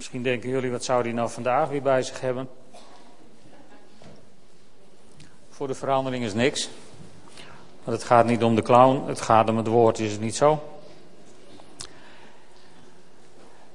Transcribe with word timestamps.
Misschien 0.00 0.22
denken 0.22 0.48
jullie, 0.48 0.70
wat 0.70 0.84
zou 0.84 1.02
hij 1.02 1.12
nou 1.12 1.30
vandaag 1.30 1.68
weer 1.68 1.82
bij 1.82 2.02
zich 2.02 2.20
hebben? 2.20 2.48
Voor 5.50 5.66
de 5.66 5.74
verandering 5.74 6.24
is 6.24 6.34
niks. 6.34 6.68
Want 7.84 7.96
het 7.96 8.06
gaat 8.06 8.26
niet 8.26 8.42
om 8.42 8.54
de 8.54 8.62
clown, 8.62 9.08
het 9.08 9.20
gaat 9.20 9.48
om 9.48 9.56
het 9.56 9.66
woord, 9.66 9.98
is 9.98 10.12
het 10.12 10.20
niet 10.20 10.36
zo? 10.36 10.62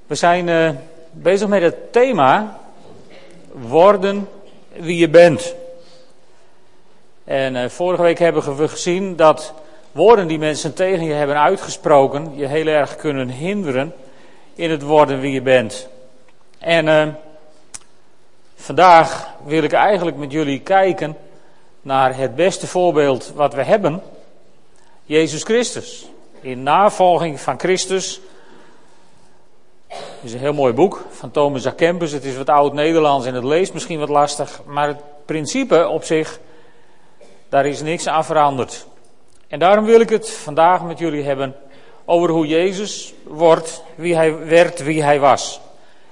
We 0.06 0.14
zijn 0.14 0.48
uh, 0.48 0.70
bezig 1.10 1.48
met 1.48 1.62
het 1.62 1.92
thema 1.92 2.60
worden 3.52 4.28
wie 4.72 4.96
je 4.96 5.08
bent. 5.08 5.54
En 7.24 7.54
uh, 7.54 7.68
vorige 7.68 8.02
week 8.02 8.18
hebben 8.18 8.56
we 8.56 8.68
gezien 8.68 9.16
dat 9.16 9.54
woorden 9.92 10.26
die 10.26 10.38
mensen 10.38 10.74
tegen 10.74 11.04
je 11.04 11.12
hebben 11.12 11.40
uitgesproken 11.40 12.36
je 12.36 12.46
heel 12.46 12.66
erg 12.66 12.96
kunnen 12.96 13.28
hinderen 13.28 13.94
in 14.54 14.70
het 14.70 14.82
worden 14.82 15.20
wie 15.20 15.32
je 15.32 15.42
bent. 15.42 15.88
En 16.58 16.86
uh, 16.86 17.06
vandaag 18.54 19.28
wil 19.44 19.62
ik 19.62 19.72
eigenlijk 19.72 20.16
met 20.16 20.32
jullie 20.32 20.60
kijken 20.60 21.16
naar 21.82 22.16
het 22.16 22.34
beste 22.34 22.66
voorbeeld 22.66 23.32
wat 23.34 23.54
we 23.54 23.62
hebben. 23.62 24.02
Jezus 25.04 25.42
Christus. 25.42 26.08
In 26.40 26.62
navolging 26.62 27.40
van 27.40 27.58
Christus. 27.58 28.20
Het 29.86 29.98
is 30.22 30.32
een 30.32 30.38
heel 30.38 30.52
mooi 30.52 30.72
boek 30.72 31.04
van 31.10 31.30
Thomas 31.30 31.66
A. 31.66 31.74
Het 31.78 32.24
is 32.24 32.36
wat 32.36 32.48
oud-Nederlands 32.48 33.26
en 33.26 33.34
het 33.34 33.44
leest 33.44 33.72
misschien 33.72 33.98
wat 33.98 34.08
lastig. 34.08 34.60
Maar 34.64 34.88
het 34.88 35.00
principe 35.24 35.88
op 35.88 36.04
zich, 36.04 36.38
daar 37.48 37.66
is 37.66 37.82
niks 37.82 38.06
aan 38.06 38.24
veranderd. 38.24 38.86
En 39.48 39.58
daarom 39.58 39.84
wil 39.84 40.00
ik 40.00 40.08
het 40.08 40.30
vandaag 40.30 40.82
met 40.82 40.98
jullie 40.98 41.24
hebben 41.24 41.56
over 42.04 42.30
hoe 42.30 42.46
Jezus 42.46 43.14
wordt, 43.24 43.82
wie 43.94 44.16
hij 44.16 44.38
werd, 44.38 44.82
wie 44.82 45.02
hij 45.02 45.20
was. 45.20 45.60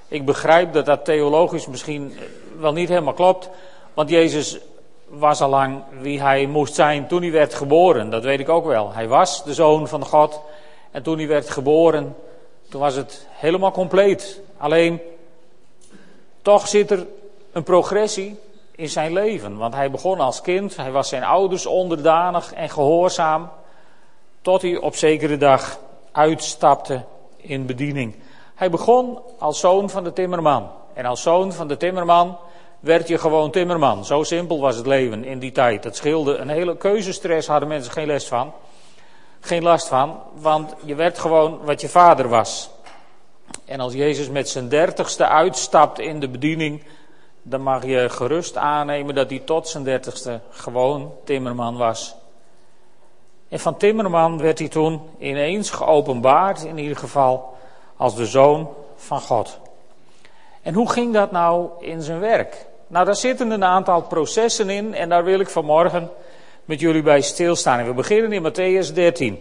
Ik 0.07 0.25
begrijp 0.25 0.73
dat 0.73 0.85
dat 0.85 1.05
theologisch 1.05 1.67
misschien 1.67 2.17
wel 2.59 2.73
niet 2.73 2.89
helemaal 2.89 3.13
klopt, 3.13 3.49
want 3.93 4.09
Jezus 4.09 4.59
was 5.07 5.41
al 5.41 5.49
lang 5.49 5.83
wie 5.99 6.21
hij 6.21 6.45
moest 6.45 6.75
zijn 6.75 7.07
toen 7.07 7.21
hij 7.21 7.31
werd 7.31 7.53
geboren. 7.53 8.09
Dat 8.09 8.23
weet 8.23 8.39
ik 8.39 8.49
ook 8.49 8.65
wel. 8.65 8.93
Hij 8.93 9.07
was 9.07 9.43
de 9.43 9.53
zoon 9.53 9.87
van 9.87 10.05
God 10.05 10.41
en 10.91 11.03
toen 11.03 11.17
hij 11.17 11.27
werd 11.27 11.49
geboren, 11.49 12.15
toen 12.69 12.81
was 12.81 12.95
het 12.95 13.27
helemaal 13.29 13.71
compleet. 13.71 14.41
Alleen, 14.57 15.01
toch 16.41 16.67
zit 16.67 16.91
er 16.91 17.07
een 17.51 17.63
progressie 17.63 18.39
in 18.75 18.89
zijn 18.89 19.13
leven. 19.13 19.57
Want 19.57 19.73
hij 19.73 19.91
begon 19.91 20.19
als 20.19 20.41
kind, 20.41 20.75
hij 20.75 20.91
was 20.91 21.09
zijn 21.09 21.23
ouders 21.23 21.65
onderdanig 21.65 22.53
en 22.53 22.69
gehoorzaam, 22.69 23.49
tot 24.41 24.61
hij 24.61 24.77
op 24.77 24.95
zekere 24.95 25.37
dag 25.37 25.79
uitstapte 26.11 27.03
in 27.37 27.65
bediening. 27.65 28.15
Hij 28.55 28.69
begon 28.69 29.19
als 29.39 29.59
zoon 29.59 29.89
van 29.89 30.03
de 30.03 30.13
timmerman. 30.13 30.69
En 30.93 31.05
als 31.05 31.21
zoon 31.21 31.53
van 31.53 31.67
de 31.67 31.77
timmerman 31.77 32.37
werd 32.79 33.07
je 33.07 33.17
gewoon 33.17 33.51
timmerman. 33.51 34.05
Zo 34.05 34.23
simpel 34.23 34.59
was 34.59 34.75
het 34.75 34.85
leven 34.85 35.23
in 35.23 35.39
die 35.39 35.51
tijd. 35.51 35.83
Dat 35.83 35.95
scheelde 35.95 36.35
een 36.35 36.49
hele 36.49 36.77
keuzestress, 36.77 37.47
hadden 37.47 37.67
mensen 37.67 37.91
geen 37.91 38.07
les 38.07 38.27
van. 38.27 38.53
Geen 39.39 39.63
last 39.63 39.87
van, 39.87 40.19
want 40.33 40.73
je 40.85 40.95
werd 40.95 41.19
gewoon 41.19 41.59
wat 41.63 41.81
je 41.81 41.89
vader 41.89 42.29
was. 42.29 42.69
En 43.65 43.79
als 43.79 43.93
Jezus 43.93 44.29
met 44.29 44.49
zijn 44.49 44.69
dertigste 44.69 45.27
uitstapt 45.27 45.99
in 45.99 46.19
de 46.19 46.29
bediening, 46.29 46.83
dan 47.41 47.61
mag 47.61 47.85
je 47.85 48.09
gerust 48.09 48.57
aannemen 48.57 49.15
dat 49.15 49.29
hij 49.29 49.39
tot 49.39 49.67
zijn 49.67 49.83
dertigste 49.83 50.41
gewoon 50.49 51.13
timmerman 51.23 51.77
was. 51.77 52.15
En 53.49 53.59
van 53.59 53.77
timmerman 53.77 54.37
werd 54.37 54.59
hij 54.59 54.67
toen 54.67 55.01
ineens 55.19 55.69
geopenbaard, 55.69 56.63
in 56.63 56.77
ieder 56.77 56.97
geval, 56.97 57.54
als 57.97 58.15
de 58.15 58.25
zoon 58.25 58.73
van 58.95 59.21
God. 59.21 59.59
En 60.61 60.73
hoe 60.73 60.89
ging 60.89 61.13
dat 61.13 61.31
nou 61.31 61.69
in 61.79 62.01
zijn 62.01 62.19
werk? 62.19 62.65
Nou, 62.87 63.05
daar 63.05 63.15
zitten 63.15 63.51
een 63.51 63.63
aantal 63.63 64.01
processen 64.01 64.69
in 64.69 64.93
en 64.93 65.09
daar 65.09 65.23
wil 65.23 65.39
ik 65.39 65.49
vanmorgen 65.49 66.09
met 66.65 66.79
jullie 66.79 67.01
bij 67.01 67.21
stilstaan. 67.21 67.79
En 67.79 67.85
we 67.85 67.93
beginnen 67.93 68.31
in 68.31 68.43
Matthäus 68.43 68.93
13. 68.93 69.39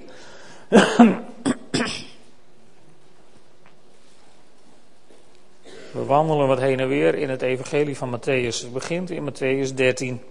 We 5.95 6.05
wandelen 6.05 6.47
wat 6.47 6.59
heen 6.59 6.81
en 6.81 6.89
weer 6.89 7.15
in 7.15 7.31
het 7.31 7.43
evangelie 7.43 7.97
van 7.97 8.19
Matthäus. 8.19 8.61
Het 8.61 8.73
begint 8.73 9.11
in 9.11 9.31
Matthäus 9.31 9.75
13. 9.75 10.23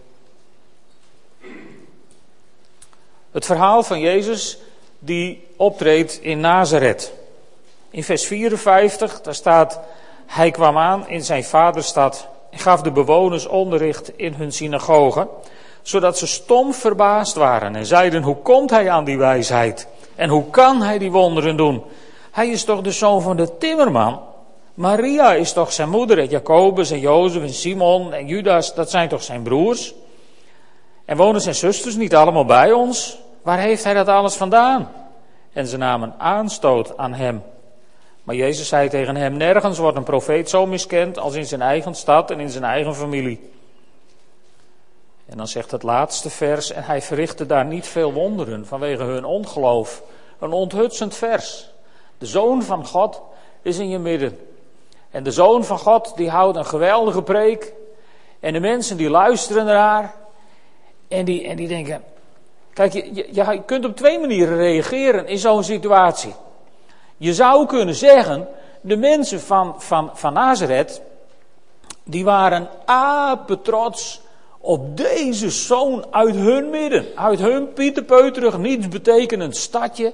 Het 3.32 3.46
verhaal 3.46 3.84
van 3.84 4.00
Jezus 4.00 4.60
die 5.00 5.48
optreedt 5.56 6.20
in 6.22 6.40
Nazareth. 6.40 7.14
In 7.94 8.04
vers 8.04 8.26
54, 8.26 9.22
daar 9.22 9.36
staat, 9.36 9.80
hij 10.26 10.52
kwam 10.52 10.78
aan 10.78 11.08
in 11.08 11.24
zijn 11.24 11.44
vaderstad 11.44 12.28
en 12.50 12.60
gaf 12.60 12.82
de 12.82 12.92
bewoners 12.92 13.46
onderricht 13.46 14.12
in 14.18 14.34
hun 14.34 14.52
synagoge, 14.52 15.28
zodat 15.82 16.18
ze 16.18 16.28
stom 16.28 16.74
verbaasd 16.74 17.36
waren 17.36 17.76
en 17.76 17.86
zeiden, 17.86 18.24
hoe 18.24 18.36
komt 18.36 18.70
hij 18.70 18.90
aan 18.90 19.04
die 19.04 19.18
wijsheid? 19.18 19.88
En 20.16 20.30
hoe 20.30 20.50
kan 20.50 20.82
hij 20.82 20.98
die 20.98 21.12
wonderen 21.12 21.58
doen? 21.58 21.84
Hij 22.32 22.50
is 22.50 22.64
toch 22.64 22.82
de 22.82 22.92
zoon 22.92 23.22
van 23.22 23.38
de 23.38 23.58
timmerman? 23.58 24.22
Maria 24.74 25.34
is 25.34 25.54
toch 25.54 25.74
zijn 25.74 25.90
moeder 25.90 26.20
en 26.20 26.28
Jacobus 26.28 26.92
en 26.92 27.00
Jozef 27.00 27.42
en 27.42 27.54
Simon 27.54 28.14
en 28.14 28.28
Judas, 28.28 28.76
dat 28.76 28.90
zijn 28.90 29.10
toch 29.10 29.24
zijn 29.24 29.42
broers? 29.42 29.94
En 31.06 31.18
wonen 31.18 31.42
zijn 31.42 31.56
zusters 31.56 31.96
niet 31.96 32.16
allemaal 32.16 32.46
bij 32.46 32.72
ons? 32.72 33.18
Waar 33.42 33.60
heeft 33.60 33.84
hij 33.84 33.94
dat 33.94 34.08
alles 34.08 34.36
vandaan? 34.36 34.92
En 35.54 35.68
ze 35.68 35.78
namen 35.78 36.14
aanstoot 36.18 36.98
aan 36.98 37.14
hem. 37.14 37.44
Maar 38.24 38.36
Jezus 38.36 38.68
zei 38.68 38.90
tegen 38.90 39.16
hem: 39.16 39.38
Nergens 39.38 39.78
wordt 39.78 39.98
een 39.98 40.04
profeet 40.04 40.50
zo 40.50 40.66
miskend 40.66 41.20
als 41.20 41.36
in 41.36 41.46
zijn 41.46 41.62
eigen 41.62 41.96
stad 41.96 42.32
en 42.32 42.40
in 42.40 42.50
zijn 42.50 42.64
eigen 42.64 42.96
familie. 42.96 43.52
En 45.26 45.38
dan 45.38 45.48
zegt 45.48 45.72
het 45.72 45.84
laatste 45.84 46.30
vers: 46.30 46.72
En 46.72 46.84
hij 46.84 47.02
verrichtte 47.02 47.46
daar 47.46 47.66
niet 47.66 47.88
veel 47.88 48.14
wonderen 48.14 48.66
vanwege 48.66 49.04
hun 49.04 49.26
ongeloof. 49.26 50.04
Een 50.40 50.52
onthutsend 50.52 51.16
vers. 51.16 51.70
De 52.18 52.26
zoon 52.26 52.64
van 52.64 52.86
God 52.86 53.22
is 53.62 53.78
in 53.78 53.90
je 53.90 54.00
midden. 54.00 54.40
En 55.12 55.24
de 55.24 55.32
zoon 55.32 55.66
van 55.66 55.80
God 55.80 56.14
die 56.16 56.30
houdt 56.30 56.58
een 56.58 56.66
geweldige 56.66 57.22
preek. 57.22 57.74
En 58.40 58.54
de 58.54 58.60
mensen 58.60 58.98
die 58.98 59.10
luisteren 59.10 59.66
naar. 59.66 60.16
En 61.08 61.26
die, 61.26 61.48
en 61.48 61.56
die 61.56 61.68
denken. 61.68 62.04
Kijk, 62.74 62.94
je, 62.94 63.16
je, 63.16 63.28
je 63.34 63.62
kunt 63.66 63.86
op 63.86 63.96
twee 63.96 64.20
manieren 64.20 64.58
reageren 64.58 65.28
in 65.28 65.38
zo'n 65.38 65.64
situatie. 65.64 66.34
Je 67.24 67.34
zou 67.34 67.66
kunnen 67.66 67.96
zeggen, 67.96 68.48
de 68.82 68.98
mensen 68.98 69.40
van, 69.40 69.76
van, 69.78 70.10
van 70.14 70.34
Nazareth, 70.34 71.02
die 72.04 72.24
waren 72.24 72.70
apetrots 72.86 74.22
op 74.60 74.98
deze 74.98 75.50
zoon 75.50 76.06
uit 76.12 76.36
hun 76.36 76.70
midden. 76.70 77.06
Uit 77.16 77.40
hun 77.40 77.74
pieterpeuterig, 77.74 78.58
niets 78.58 78.88
betekenend 78.88 79.58
stadje. 79.58 80.14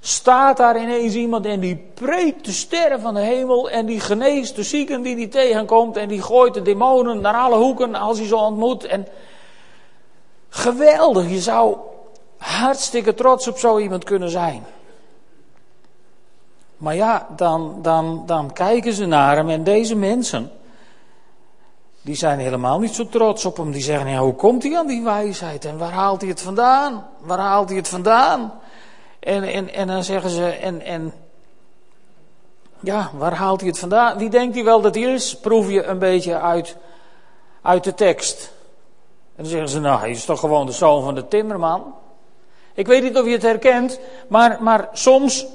Staat 0.00 0.56
daar 0.56 0.80
ineens 0.80 1.14
iemand 1.14 1.46
en 1.46 1.60
die 1.60 1.90
preekt 1.94 2.44
de 2.44 2.52
sterren 2.52 3.00
van 3.00 3.14
de 3.14 3.20
hemel 3.20 3.70
en 3.70 3.86
die 3.86 4.00
geneest 4.00 4.56
de 4.56 4.62
zieken 4.62 5.02
die 5.02 5.16
die 5.16 5.28
tegenkomt 5.28 5.96
en 5.96 6.08
die 6.08 6.22
gooit 6.22 6.54
de 6.54 6.62
demonen 6.62 7.20
naar 7.20 7.34
alle 7.34 7.56
hoeken 7.56 7.94
als 7.94 8.18
hij 8.18 8.26
ze 8.26 8.36
ontmoet. 8.36 8.84
En 8.84 9.06
geweldig, 10.48 11.30
je 11.30 11.40
zou 11.40 11.76
hartstikke 12.36 13.14
trots 13.14 13.48
op 13.48 13.58
zo 13.58 13.78
iemand 13.78 14.04
kunnen 14.04 14.30
zijn. 14.30 14.64
Maar 16.78 16.94
ja, 16.94 17.26
dan, 17.36 17.78
dan, 17.82 18.22
dan 18.26 18.52
kijken 18.52 18.92
ze 18.92 19.06
naar 19.06 19.36
hem 19.36 19.48
en 19.48 19.64
deze 19.64 19.96
mensen, 19.96 20.50
die 22.02 22.14
zijn 22.14 22.38
helemaal 22.38 22.78
niet 22.78 22.94
zo 22.94 23.06
trots 23.06 23.44
op 23.44 23.56
hem. 23.56 23.70
Die 23.70 23.82
zeggen, 23.82 24.10
ja, 24.10 24.18
hoe 24.18 24.34
komt 24.34 24.62
hij 24.62 24.78
aan 24.78 24.86
die 24.86 25.02
wijsheid 25.02 25.64
en 25.64 25.78
waar 25.78 25.92
haalt 25.92 26.20
hij 26.20 26.30
het 26.30 26.40
vandaan? 26.40 27.06
Waar 27.18 27.38
haalt 27.38 27.68
hij 27.68 27.78
het 27.78 27.88
vandaan? 27.88 28.52
En, 29.20 29.42
en, 29.42 29.74
en 29.74 29.86
dan 29.86 30.04
zeggen 30.04 30.30
ze, 30.30 30.46
en, 30.46 30.80
en 30.80 31.12
ja, 32.80 33.10
waar 33.14 33.34
haalt 33.34 33.60
hij 33.60 33.68
het 33.68 33.78
vandaan? 33.78 34.18
Wie 34.18 34.30
denkt 34.30 34.54
hij 34.54 34.64
wel 34.64 34.80
dat 34.80 34.94
hij 34.94 35.04
is? 35.04 35.38
Proef 35.38 35.70
je 35.70 35.84
een 35.84 35.98
beetje 35.98 36.40
uit, 36.40 36.76
uit 37.62 37.84
de 37.84 37.94
tekst. 37.94 38.52
En 39.36 39.42
dan 39.42 39.52
zeggen 39.52 39.68
ze, 39.68 39.80
nou, 39.80 40.00
hij 40.00 40.10
is 40.10 40.24
toch 40.24 40.40
gewoon 40.40 40.66
de 40.66 40.72
zoon 40.72 41.02
van 41.02 41.14
de 41.14 41.28
timmerman? 41.28 41.94
Ik 42.74 42.86
weet 42.86 43.02
niet 43.02 43.16
of 43.16 43.24
je 43.24 43.32
het 43.32 43.42
herkent, 43.42 44.00
maar, 44.28 44.62
maar 44.62 44.88
soms 44.92 45.46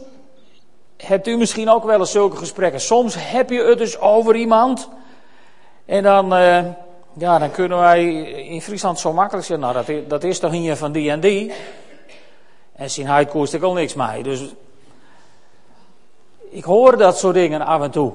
hebt 1.06 1.28
u 1.28 1.38
misschien 1.38 1.70
ook 1.70 1.84
wel 1.84 2.00
eens 2.00 2.12
zulke 2.12 2.38
gesprekken. 2.38 2.82
Soms 2.82 3.16
heb 3.18 3.50
je 3.50 3.64
het 3.64 3.78
dus 3.78 4.00
over 4.00 4.36
iemand. 4.36 4.90
En 5.86 6.04
dan, 6.04 6.34
uh, 6.34 6.66
ja, 7.14 7.40
dan 7.40 7.52
kunnen 7.52 7.80
wij 7.80 8.06
in 8.32 8.62
Friesland 8.62 9.00
zo 9.00 9.14
makkelijk 9.14 9.46
zeggen, 9.46 9.66
nou 9.66 9.74
dat 9.74 9.90
is, 9.90 10.08
dat 10.08 10.24
is 10.24 10.40
toch 10.40 10.52
hier 10.52 10.76
van 10.76 10.92
die 10.92 11.10
en 11.10 11.20
die. 11.20 11.54
En 12.76 12.90
zien 12.90 13.08
hij 13.08 13.26
koest 13.26 13.54
ik 13.54 13.64
al 13.64 13.74
niks 13.74 13.94
mee. 13.94 14.24
Dus 14.24 14.54
ik 16.50 16.64
hoor 16.64 16.98
dat 16.98 17.18
soort 17.18 17.34
dingen 17.34 17.62
af 17.62 17.82
en 17.82 17.92
toe. 17.92 18.12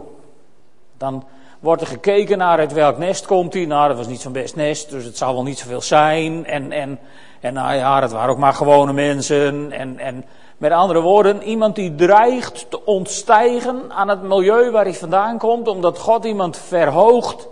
Dan 0.97 1.25
wordt 1.61 1.83
er 1.83 1.89
gekeken 1.89 2.39
naar 2.39 2.59
uit 2.59 2.73
welk 2.73 2.99
nest 2.99 3.27
komt 3.27 3.55
hij. 3.55 3.65
Nou, 3.65 3.89
dat 3.89 3.97
was 3.97 4.07
niet 4.07 4.21
zo'n 4.21 4.33
best 4.33 4.57
nest, 4.57 4.91
dus 4.91 5.05
het 5.05 5.17
zal 5.17 5.35
wel 5.35 5.43
niet 5.43 5.59
zoveel 5.59 5.81
zijn. 5.81 6.47
En, 6.47 6.73
en, 6.73 6.99
en 7.41 7.55
nou 7.55 7.75
ja, 7.75 8.01
dat 8.01 8.13
waren 8.13 8.31
ook 8.31 8.39
maar 8.39 8.55
gewone 8.55 8.93
mensen. 8.93 9.73
En, 9.73 9.99
en 9.99 10.25
Met 10.59 10.73
andere 10.73 11.01
woorden, 11.01 11.43
iemand 11.43 11.75
die 11.75 11.95
dreigt 11.95 12.71
te 12.71 12.85
ontstijgen 12.85 13.93
aan 13.93 14.09
het 14.09 14.23
milieu 14.23 14.71
waar 14.71 14.85
hij 14.85 14.95
vandaan 14.95 15.39
komt, 15.39 15.69
omdat 15.69 15.99
God 15.99 16.25
iemand 16.25 16.57
verhoogt, 16.57 17.49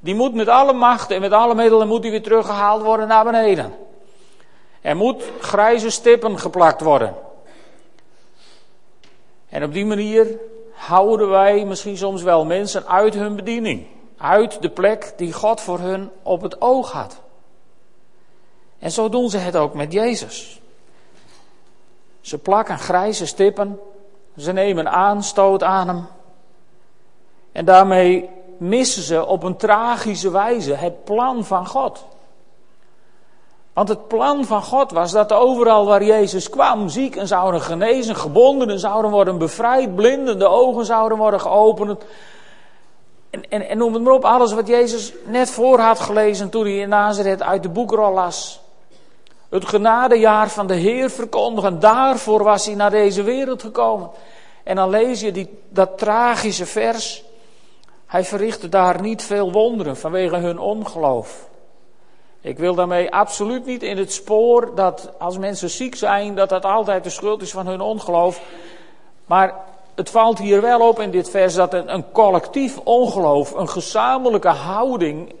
die 0.00 0.14
moet 0.14 0.34
met 0.34 0.48
alle 0.48 0.72
macht 0.72 1.10
en 1.10 1.20
met 1.20 1.32
alle 1.32 1.54
middelen 1.54 1.88
moet 1.88 2.02
hij 2.02 2.10
weer 2.10 2.22
teruggehaald 2.22 2.82
worden 2.82 3.08
naar 3.08 3.24
beneden. 3.24 3.74
Er 4.80 4.96
moet 4.96 5.24
grijze 5.40 5.90
stippen 5.90 6.38
geplakt 6.38 6.80
worden. 6.80 7.14
En 9.48 9.64
op 9.64 9.72
die 9.72 9.86
manier 9.86 10.38
houden 10.72 11.28
wij 11.28 11.64
misschien 11.64 11.96
soms 11.96 12.22
wel 12.22 12.44
mensen 12.44 12.86
uit 12.86 13.14
hun 13.14 13.36
bediening. 13.36 13.86
Uit 14.16 14.62
de 14.62 14.70
plek 14.70 15.12
die 15.16 15.32
God 15.32 15.60
voor 15.60 15.78
hun 15.78 16.10
op 16.22 16.42
het 16.42 16.60
oog 16.60 16.92
had. 16.92 17.20
En 18.78 18.90
zo 18.90 19.08
doen 19.08 19.30
ze 19.30 19.38
het 19.38 19.56
ook 19.56 19.74
met 19.74 19.92
Jezus. 19.92 20.60
Ze 22.24 22.38
plakken 22.38 22.78
grijze 22.78 23.26
stippen. 23.26 23.80
Ze 24.36 24.52
nemen 24.52 24.90
aanstoot 24.92 25.62
aan 25.62 25.88
hem. 25.88 26.06
En 27.52 27.64
daarmee 27.64 28.30
missen 28.58 29.02
ze 29.02 29.26
op 29.26 29.42
een 29.42 29.56
tragische 29.56 30.30
wijze 30.30 30.74
het 30.74 31.04
plan 31.04 31.44
van 31.44 31.66
God. 31.66 32.04
Want 33.72 33.88
het 33.88 34.08
plan 34.08 34.44
van 34.44 34.62
God 34.62 34.90
was 34.90 35.12
dat 35.12 35.32
overal 35.32 35.86
waar 35.86 36.04
Jezus 36.04 36.50
kwam, 36.50 36.88
zieken 36.88 37.28
zouden 37.28 37.60
genezen, 37.60 38.16
gebondenen 38.16 38.78
zouden 38.78 39.10
worden 39.10 39.38
bevrijd, 39.38 39.94
blinden 39.94 40.38
de 40.38 40.48
ogen 40.48 40.84
zouden 40.84 41.18
worden 41.18 41.40
geopend. 41.40 42.04
En, 43.30 43.48
en, 43.48 43.68
en 43.68 43.78
noem 43.78 43.94
het 43.94 44.02
maar 44.02 44.12
op, 44.12 44.24
alles 44.24 44.52
wat 44.52 44.66
Jezus 44.66 45.12
net 45.24 45.50
voor 45.50 45.78
had 45.78 46.00
gelezen 46.00 46.50
toen 46.50 46.64
hij 46.64 46.76
in 46.76 46.88
Nazareth 46.88 47.42
uit 47.42 47.62
de 47.62 47.68
boekrol 47.68 48.12
las. 48.12 48.63
Het 49.54 49.68
genadejaar 49.68 50.48
van 50.48 50.66
de 50.66 50.74
Heer 50.74 51.10
verkondigen, 51.10 51.80
daarvoor 51.80 52.42
was 52.42 52.66
hij 52.66 52.74
naar 52.74 52.90
deze 52.90 53.22
wereld 53.22 53.62
gekomen. 53.62 54.10
En 54.62 54.76
dan 54.76 54.90
lees 54.90 55.20
je 55.20 55.32
die, 55.32 55.58
dat 55.68 55.98
tragische 55.98 56.66
vers. 56.66 57.24
Hij 58.06 58.24
verrichtte 58.24 58.68
daar 58.68 59.00
niet 59.00 59.22
veel 59.22 59.52
wonderen 59.52 59.96
vanwege 59.96 60.36
hun 60.36 60.58
ongeloof. 60.58 61.48
Ik 62.40 62.58
wil 62.58 62.74
daarmee 62.74 63.12
absoluut 63.12 63.66
niet 63.66 63.82
in 63.82 63.96
het 63.96 64.12
spoor 64.12 64.74
dat 64.74 65.12
als 65.18 65.38
mensen 65.38 65.70
ziek 65.70 65.94
zijn, 65.94 66.34
dat 66.34 66.48
dat 66.48 66.64
altijd 66.64 67.04
de 67.04 67.10
schuld 67.10 67.42
is 67.42 67.50
van 67.50 67.66
hun 67.66 67.80
ongeloof. 67.80 68.40
Maar 69.26 69.54
het 69.94 70.10
valt 70.10 70.38
hier 70.38 70.60
wel 70.60 70.88
op 70.88 71.00
in 71.00 71.10
dit 71.10 71.30
vers 71.30 71.54
dat 71.54 71.74
een, 71.74 71.94
een 71.94 72.12
collectief 72.12 72.78
ongeloof, 72.78 73.52
een 73.52 73.68
gezamenlijke 73.68 74.48
houding 74.48 75.32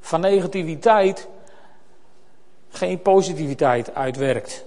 van 0.00 0.20
negativiteit, 0.20 1.28
geen 2.78 3.02
positiviteit 3.02 3.94
uitwerkt. 3.94 4.64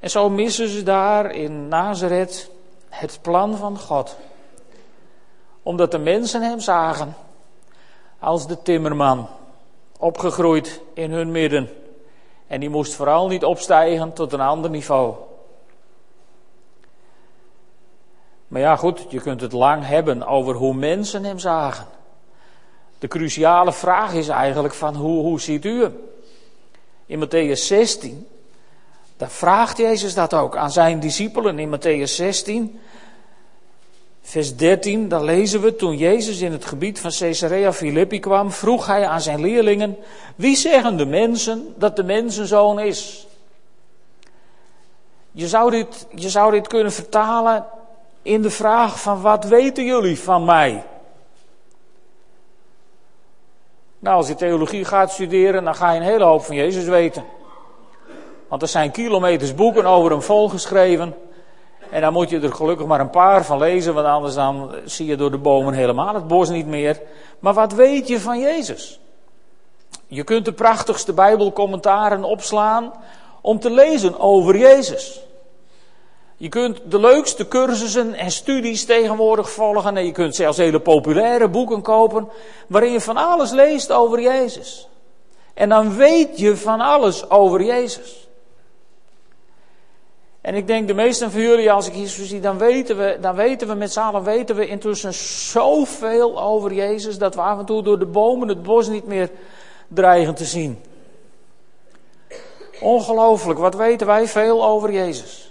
En 0.00 0.10
zo 0.10 0.28
missen 0.28 0.68
ze 0.68 0.82
daar 0.82 1.30
in 1.30 1.68
Nazareth 1.68 2.50
het 2.88 3.18
plan 3.22 3.56
van 3.56 3.78
God. 3.78 4.16
Omdat 5.62 5.90
de 5.90 5.98
mensen 5.98 6.42
hem 6.42 6.60
zagen 6.60 7.14
als 8.18 8.46
de 8.46 8.62
timmerman 8.62 9.28
opgegroeid 9.98 10.80
in 10.94 11.12
hun 11.12 11.30
midden. 11.30 11.70
En 12.46 12.60
die 12.60 12.68
moest 12.68 12.94
vooral 12.94 13.28
niet 13.28 13.44
opstijgen 13.44 14.12
tot 14.12 14.32
een 14.32 14.40
ander 14.40 14.70
niveau. 14.70 15.14
Maar 18.48 18.60
ja, 18.60 18.76
goed, 18.76 19.06
je 19.08 19.20
kunt 19.20 19.40
het 19.40 19.52
lang 19.52 19.86
hebben 19.86 20.26
over 20.26 20.54
hoe 20.54 20.74
mensen 20.74 21.24
hem 21.24 21.38
zagen. 21.38 21.86
De 22.98 23.08
cruciale 23.08 23.72
vraag 23.72 24.12
is 24.12 24.28
eigenlijk 24.28 24.74
van 24.74 24.94
hoe, 24.94 25.22
hoe 25.22 25.40
ziet 25.40 25.64
u 25.64 25.82
hem? 25.82 25.98
In 27.10 27.18
Matthäus 27.18 27.66
16, 27.66 28.26
daar 29.16 29.30
vraagt 29.30 29.76
Jezus 29.76 30.14
dat 30.14 30.34
ook 30.34 30.56
aan 30.56 30.70
zijn 30.70 31.00
discipelen 31.00 31.58
in 31.58 31.78
Matthäus 31.78 32.14
16. 32.14 32.80
Vers 34.22 34.56
13, 34.56 35.08
daar 35.08 35.24
lezen 35.24 35.60
we, 35.60 35.76
toen 35.76 35.96
Jezus 35.96 36.40
in 36.40 36.52
het 36.52 36.64
gebied 36.64 37.00
van 37.00 37.10
Caesarea 37.18 37.72
Philippi 37.72 38.18
kwam, 38.18 38.50
vroeg 38.52 38.86
hij 38.86 39.06
aan 39.06 39.20
zijn 39.20 39.40
leerlingen, 39.40 39.96
wie 40.36 40.56
zeggen 40.56 40.96
de 40.96 41.06
mensen 41.06 41.74
dat 41.76 41.96
de 41.96 42.02
mensenzoon 42.02 42.80
is? 42.80 43.26
Je 45.32 45.48
zou 45.48 45.70
dit, 45.70 46.06
je 46.14 46.30
zou 46.30 46.52
dit 46.52 46.66
kunnen 46.66 46.92
vertalen 46.92 47.66
in 48.22 48.42
de 48.42 48.50
vraag 48.50 49.00
van 49.00 49.20
wat 49.20 49.44
weten 49.44 49.84
jullie 49.84 50.18
van 50.18 50.44
mij? 50.44 50.84
Nou, 54.00 54.16
als 54.16 54.28
je 54.28 54.34
theologie 54.34 54.84
gaat 54.84 55.10
studeren, 55.10 55.64
dan 55.64 55.74
ga 55.74 55.92
je 55.92 56.00
een 56.00 56.06
hele 56.06 56.24
hoop 56.24 56.42
van 56.44 56.56
Jezus 56.56 56.84
weten. 56.84 57.24
Want 58.48 58.62
er 58.62 58.68
zijn 58.68 58.90
kilometers 58.90 59.54
boeken 59.54 59.86
over 59.86 60.10
hem 60.10 60.22
volgeschreven. 60.22 61.14
En 61.90 62.00
dan 62.00 62.12
moet 62.12 62.30
je 62.30 62.40
er 62.40 62.54
gelukkig 62.54 62.86
maar 62.86 63.00
een 63.00 63.10
paar 63.10 63.44
van 63.44 63.58
lezen, 63.58 63.94
want 63.94 64.06
anders 64.06 64.34
dan 64.34 64.74
zie 64.84 65.06
je 65.06 65.16
door 65.16 65.30
de 65.30 65.38
bomen 65.38 65.74
helemaal 65.74 66.14
het 66.14 66.26
bos 66.26 66.48
niet 66.48 66.66
meer. 66.66 67.00
Maar 67.38 67.54
wat 67.54 67.72
weet 67.72 68.08
je 68.08 68.20
van 68.20 68.40
Jezus? 68.40 69.00
Je 70.06 70.24
kunt 70.24 70.44
de 70.44 70.52
prachtigste 70.52 71.12
Bijbelcommentaren 71.12 72.24
opslaan 72.24 72.92
om 73.40 73.60
te 73.60 73.70
lezen 73.70 74.20
over 74.20 74.56
Jezus. 74.56 75.20
Je 76.40 76.48
kunt 76.48 76.80
de 76.88 77.00
leukste 77.00 77.48
cursussen 77.48 78.14
en 78.14 78.30
studies 78.30 78.84
tegenwoordig 78.84 79.50
volgen 79.50 79.96
en 79.96 80.04
je 80.04 80.12
kunt 80.12 80.34
zelfs 80.34 80.56
hele 80.56 80.80
populaire 80.80 81.48
boeken 81.48 81.82
kopen 81.82 82.28
waarin 82.66 82.92
je 82.92 83.00
van 83.00 83.16
alles 83.16 83.50
leest 83.50 83.92
over 83.92 84.20
Jezus. 84.20 84.88
En 85.54 85.68
dan 85.68 85.96
weet 85.96 86.38
je 86.38 86.56
van 86.56 86.80
alles 86.80 87.30
over 87.30 87.62
Jezus. 87.62 88.28
En 90.40 90.54
ik 90.54 90.66
denk 90.66 90.86
de 90.86 90.94
meesten 90.94 91.30
van 91.30 91.40
jullie, 91.40 91.72
als 91.72 91.86
ik 91.86 91.92
hier 91.92 92.08
zo 92.08 92.24
zie, 92.24 92.40
dan 92.40 92.58
weten 92.58 92.96
we, 92.96 93.18
dan 93.20 93.34
weten 93.34 93.68
we 93.68 93.74
met 93.74 93.92
z'n 93.92 94.00
allen, 94.00 94.22
weten 94.22 94.56
we 94.56 94.66
intussen 94.66 95.14
zoveel 95.14 96.42
over 96.42 96.72
Jezus, 96.72 97.18
dat 97.18 97.34
we 97.34 97.40
af 97.40 97.58
en 97.58 97.64
toe 97.64 97.82
door 97.82 97.98
de 97.98 98.06
bomen 98.06 98.48
het 98.48 98.62
bos 98.62 98.88
niet 98.88 99.06
meer 99.06 99.30
dreigen 99.88 100.34
te 100.34 100.44
zien. 100.44 100.82
Ongelooflijk, 102.80 103.58
wat 103.58 103.74
weten 103.74 104.06
wij 104.06 104.26
veel 104.26 104.64
over 104.64 104.92
Jezus. 104.92 105.49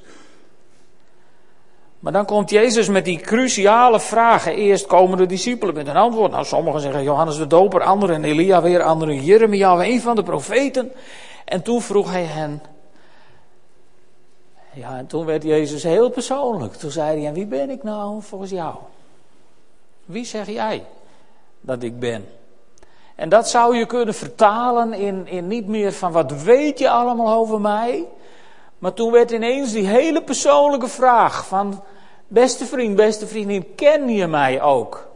Maar 1.99 2.11
dan 2.11 2.25
komt 2.25 2.49
Jezus 2.49 2.87
met 2.87 3.05
die 3.05 3.19
cruciale 3.19 3.99
vragen. 3.99 4.55
Eerst 4.55 4.85
komen 4.85 5.17
de 5.17 5.25
discipelen 5.25 5.73
met 5.73 5.87
een 5.87 5.95
antwoord. 5.95 6.31
Nou, 6.31 6.45
sommigen 6.45 6.79
zeggen 6.79 7.03
Johannes 7.03 7.37
de 7.37 7.47
Doper, 7.47 7.81
anderen 7.81 8.23
Elia 8.23 8.61
weer, 8.61 8.81
anderen 8.81 9.23
Jeremia, 9.23 9.85
een 9.85 10.01
van 10.01 10.15
de 10.15 10.23
profeten. 10.23 10.91
En 11.45 11.61
toen 11.61 11.81
vroeg 11.81 12.11
hij 12.11 12.23
hen, 12.23 12.61
ja, 14.73 14.97
en 14.97 15.07
toen 15.07 15.25
werd 15.25 15.43
Jezus 15.43 15.83
heel 15.83 16.09
persoonlijk. 16.09 16.73
Toen 16.73 16.91
zei 16.91 17.17
hij, 17.17 17.27
en 17.27 17.33
wie 17.33 17.45
ben 17.45 17.69
ik 17.69 17.83
nou 17.83 18.21
volgens 18.21 18.51
jou? 18.51 18.75
Wie 20.05 20.25
zeg 20.25 20.47
jij 20.47 20.85
dat 21.61 21.83
ik 21.83 21.99
ben? 21.99 22.27
En 23.15 23.29
dat 23.29 23.49
zou 23.49 23.77
je 23.77 23.85
kunnen 23.85 24.13
vertalen 24.13 24.93
in, 24.93 25.27
in 25.27 25.47
niet 25.47 25.67
meer 25.67 25.93
van 25.93 26.11
wat 26.11 26.43
weet 26.43 26.79
je 26.79 26.89
allemaal 26.89 27.37
over 27.37 27.61
mij? 27.61 28.05
Maar 28.79 28.93
toen 28.93 29.11
werd 29.11 29.31
ineens 29.31 29.71
die 29.71 29.87
hele 29.87 30.21
persoonlijke 30.21 30.87
vraag 30.87 31.47
van, 31.47 31.83
beste 32.27 32.65
vriend, 32.65 32.95
beste 32.95 33.27
vriendin, 33.27 33.75
ken 33.75 34.09
je 34.09 34.27
mij 34.27 34.61
ook? 34.61 35.07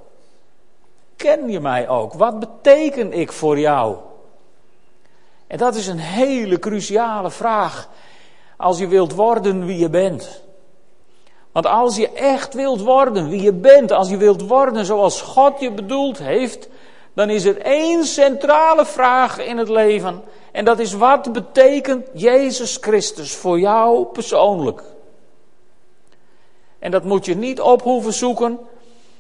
Ken 1.16 1.50
je 1.50 1.60
mij 1.60 1.90
ook? 1.90 2.14
Wat 2.14 2.40
beteken 2.40 3.14
ik 3.14 3.32
voor 3.32 3.60
jou? 3.60 3.98
En 5.48 5.58
dat 5.58 5.76
is 5.76 5.88
een 5.88 6.00
hele 6.00 6.60
cruciale 6.60 7.32
vraag 7.32 7.90
als 8.58 8.78
je 8.78 8.88
wilt 8.88 9.14
worden 9.14 9.66
wie 9.66 9.78
je 9.78 9.90
bent. 9.90 10.42
Want 11.52 11.66
als 11.66 11.96
je 11.96 12.12
echt 12.12 12.54
wilt 12.54 12.82
worden 12.82 13.30
wie 13.30 13.42
je 13.42 13.54
bent, 13.54 13.92
als 13.92 14.10
je 14.10 14.18
wilt 14.18 14.48
worden 14.48 14.86
zoals 14.86 15.22
God 15.22 15.60
je 15.60 15.72
bedoeld 15.72 16.18
heeft, 16.18 16.70
dan 17.14 17.30
is 17.30 17.46
er 17.46 17.62
één 17.62 18.04
centrale 18.04 18.86
vraag 18.86 19.38
in 19.38 19.58
het 19.58 19.70
leven. 19.70 20.24
En 20.54 20.66
dat 20.66 20.80
is 20.80 20.94
wat 20.94 21.34
betekent 21.34 22.08
Jezus 22.14 22.78
Christus 22.82 23.36
voor 23.36 23.60
jou 23.60 24.06
persoonlijk? 24.06 24.84
En 26.80 26.92
dat 26.92 27.04
moet 27.04 27.26
je 27.26 27.36
niet 27.36 27.62
op 27.62 27.82
hoeven 27.82 28.14
zoeken 28.14 28.60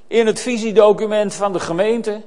in 0.07 0.25
het 0.25 0.39
visiedocument 0.39 1.33
van 1.33 1.53
de 1.53 1.59
gemeente. 1.59 2.21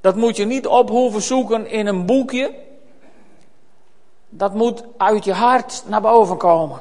Dat 0.00 0.16
moet 0.16 0.36
je 0.36 0.44
niet 0.44 0.66
op 0.66 0.88
hoeven 0.88 1.22
zoeken 1.22 1.66
in 1.66 1.86
een 1.86 2.06
boekje 2.06 2.54
dat 4.28 4.54
moet 4.54 4.84
uit 4.96 5.24
je 5.24 5.32
hart 5.32 5.84
naar 5.86 6.00
boven 6.00 6.36
komen. 6.36 6.80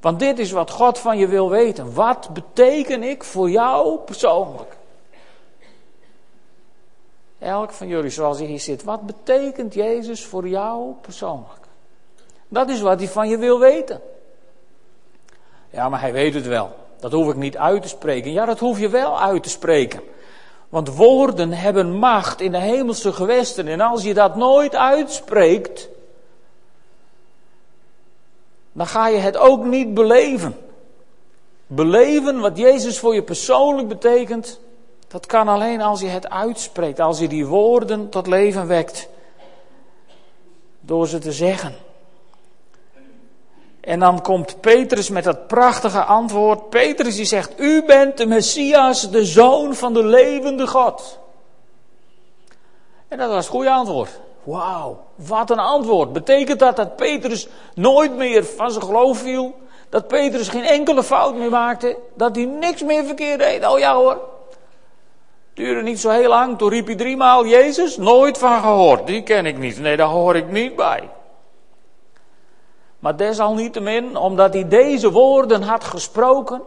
Want 0.00 0.18
dit 0.18 0.38
is 0.38 0.50
wat 0.50 0.70
God 0.70 0.98
van 0.98 1.18
je 1.18 1.26
wil 1.26 1.50
weten. 1.50 1.94
Wat 1.94 2.28
beteken 2.32 3.02
ik 3.02 3.24
voor 3.24 3.50
jou 3.50 3.98
persoonlijk? 3.98 4.76
Elk 7.44 7.72
van 7.72 7.86
jullie 7.86 8.10
zoals 8.10 8.38
je 8.38 8.44
hier 8.44 8.60
zit. 8.60 8.84
Wat 8.84 9.06
betekent 9.06 9.74
Jezus 9.74 10.24
voor 10.24 10.48
jou 10.48 10.92
persoonlijk? 11.00 11.60
Dat 12.48 12.68
is 12.68 12.80
wat 12.80 12.98
hij 12.98 13.08
van 13.08 13.28
je 13.28 13.38
wil 13.38 13.58
weten. 13.58 14.00
Ja, 15.70 15.88
maar 15.88 16.00
hij 16.00 16.12
weet 16.12 16.34
het 16.34 16.46
wel. 16.46 16.76
Dat 17.00 17.12
hoef 17.12 17.28
ik 17.28 17.36
niet 17.36 17.56
uit 17.56 17.82
te 17.82 17.88
spreken. 17.88 18.32
Ja, 18.32 18.44
dat 18.44 18.58
hoef 18.58 18.78
je 18.78 18.88
wel 18.88 19.20
uit 19.20 19.42
te 19.42 19.48
spreken. 19.48 20.00
Want 20.68 20.96
woorden 20.96 21.52
hebben 21.52 21.98
macht 21.98 22.40
in 22.40 22.52
de 22.52 22.58
hemelse 22.58 23.12
gewesten. 23.12 23.68
En 23.68 23.80
als 23.80 24.02
je 24.02 24.14
dat 24.14 24.36
nooit 24.36 24.74
uitspreekt, 24.76 25.88
dan 28.72 28.86
ga 28.86 29.08
je 29.08 29.18
het 29.18 29.36
ook 29.36 29.64
niet 29.64 29.94
beleven. 29.94 30.56
Beleven 31.66 32.40
wat 32.40 32.58
Jezus 32.58 32.98
voor 32.98 33.14
je 33.14 33.22
persoonlijk 33.22 33.88
betekent, 33.88 34.60
dat 35.14 35.26
kan 35.26 35.48
alleen 35.48 35.80
als 35.80 36.00
je 36.00 36.06
het 36.06 36.30
uitspreekt, 36.30 37.00
als 37.00 37.18
je 37.18 37.28
die 37.28 37.46
woorden 37.46 38.08
tot 38.08 38.26
leven 38.26 38.66
wekt. 38.66 39.08
Door 40.80 41.08
ze 41.08 41.18
te 41.18 41.32
zeggen. 41.32 41.74
En 43.80 44.00
dan 44.00 44.22
komt 44.22 44.60
Petrus 44.60 45.08
met 45.08 45.24
dat 45.24 45.46
prachtige 45.46 46.04
antwoord. 46.04 46.68
Petrus 46.68 47.16
die 47.16 47.24
zegt, 47.24 47.60
u 47.60 47.84
bent 47.84 48.16
de 48.16 48.26
Messias, 48.26 49.10
de 49.10 49.24
zoon 49.24 49.74
van 49.74 49.94
de 49.94 50.04
levende 50.04 50.66
God. 50.66 51.18
En 53.08 53.18
dat 53.18 53.28
was 53.28 53.44
het 53.44 53.54
goede 53.54 53.70
antwoord. 53.70 54.20
Wauw, 54.42 55.04
wat 55.14 55.50
een 55.50 55.58
antwoord. 55.58 56.12
Betekent 56.12 56.58
dat 56.58 56.76
dat 56.76 56.96
Petrus 56.96 57.48
nooit 57.74 58.16
meer 58.16 58.44
van 58.44 58.70
zijn 58.70 58.84
geloof 58.84 59.18
viel? 59.18 59.54
Dat 59.88 60.08
Petrus 60.08 60.48
geen 60.48 60.64
enkele 60.64 61.02
fout 61.02 61.34
meer 61.34 61.50
maakte? 61.50 61.98
Dat 62.14 62.36
hij 62.36 62.44
niks 62.44 62.82
meer 62.82 63.04
verkeerd 63.04 63.38
deed? 63.38 63.66
Oh 63.66 63.78
ja 63.78 63.94
hoor. 63.94 64.32
Duurde 65.54 65.82
niet 65.82 66.00
zo 66.00 66.10
heel 66.10 66.28
lang, 66.28 66.58
toen 66.58 66.68
riep 66.68 66.86
hij 66.86 66.94
driemaal 66.94 67.46
Jezus, 67.46 67.96
nooit 67.96 68.38
van 68.38 68.60
gehoord. 68.60 69.06
Die 69.06 69.22
ken 69.22 69.46
ik 69.46 69.58
niet. 69.58 69.78
Nee, 69.78 69.96
daar 69.96 70.06
hoor 70.06 70.36
ik 70.36 70.50
niet 70.50 70.76
bij. 70.76 71.08
Maar 72.98 73.16
desalniettemin, 73.16 74.16
omdat 74.16 74.52
hij 74.52 74.68
deze 74.68 75.10
woorden 75.10 75.62
had 75.62 75.84
gesproken, 75.84 76.62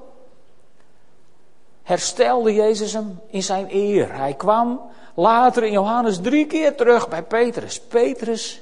herstelde 1.84 2.54
Jezus 2.54 2.94
hem 2.94 3.20
in 3.30 3.44
zijn 3.44 3.68
eer. 3.70 4.14
Hij 4.14 4.34
kwam 4.34 4.82
later 5.16 5.64
in 5.64 5.72
Johannes 5.72 6.20
drie 6.22 6.46
keer 6.46 6.76
terug 6.76 7.10
bij 7.10 7.24
Petrus. 7.24 7.82
Petrus, 7.82 8.62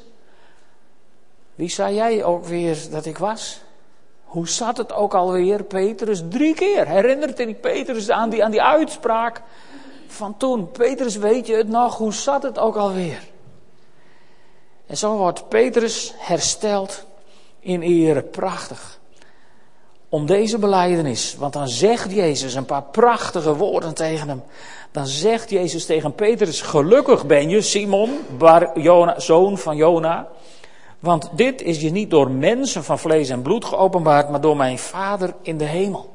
wie 1.56 1.70
zei 1.70 1.96
jij 1.96 2.24
ook 2.24 2.46
weer 2.46 2.78
dat 2.92 3.06
ik 3.06 3.18
was? 3.18 3.62
Hoe 4.24 4.48
zat 4.48 4.78
het 4.78 4.94
ook 4.94 5.14
alweer, 5.14 5.64
Petrus? 5.64 6.24
Drie 6.30 6.54
keer 6.54 6.88
herinnert 6.88 7.38
hij 7.38 7.54
Petrus 7.54 8.10
aan 8.10 8.30
die, 8.30 8.44
aan 8.44 8.52
die 8.52 8.62
uitspraak 8.62 9.42
van 10.16 10.38
toen. 10.38 10.72
Petrus, 10.72 11.16
weet 11.16 11.48
je 11.48 11.56
het 11.56 11.68
nog? 11.68 11.98
Hoe 11.98 12.14
zat 12.14 12.44
het 12.44 12.60
ook 12.60 12.76
alweer? 12.76 13.24
En 14.88 14.98
zo 14.98 15.18
wordt 15.18 15.50
Petrus 15.50 16.14
hersteld 16.18 17.06
in 17.60 17.82
ere. 17.82 18.22
Prachtig. 18.22 19.00
Om 20.10 20.26
deze 20.26 20.58
beleidenis, 20.58 21.36
want 21.36 21.54
dan 21.54 21.68
zegt 21.68 22.12
Jezus 22.12 22.54
een 22.54 22.66
paar 22.66 22.84
prachtige 22.84 23.56
woorden 23.56 23.94
tegen 23.94 24.28
hem. 24.28 24.44
Dan 24.92 25.08
zegt 25.08 25.50
Jezus 25.50 25.86
tegen 25.86 26.14
Petrus: 26.14 26.62
Gelukkig 26.62 27.26
ben 27.26 27.50
je, 27.50 27.62
Simon, 27.62 28.20
Bar 28.38 28.80
Jona, 28.80 29.20
zoon 29.20 29.58
van 29.58 29.76
Jona. 29.76 30.28
Want 31.00 31.30
dit 31.34 31.62
is 31.62 31.82
je 31.82 31.92
niet 31.92 32.10
door 32.10 32.32
mensen 32.32 32.84
van 32.84 33.00
vlees 33.00 33.30
en 33.30 33.42
bloed 33.42 33.66
geopenbaard, 33.66 34.30
maar 34.30 34.42
door 34.42 34.58
mijn 34.58 34.80
Vader 34.80 35.34
in 35.42 35.58
de 35.58 35.64
hemel. 35.64 36.14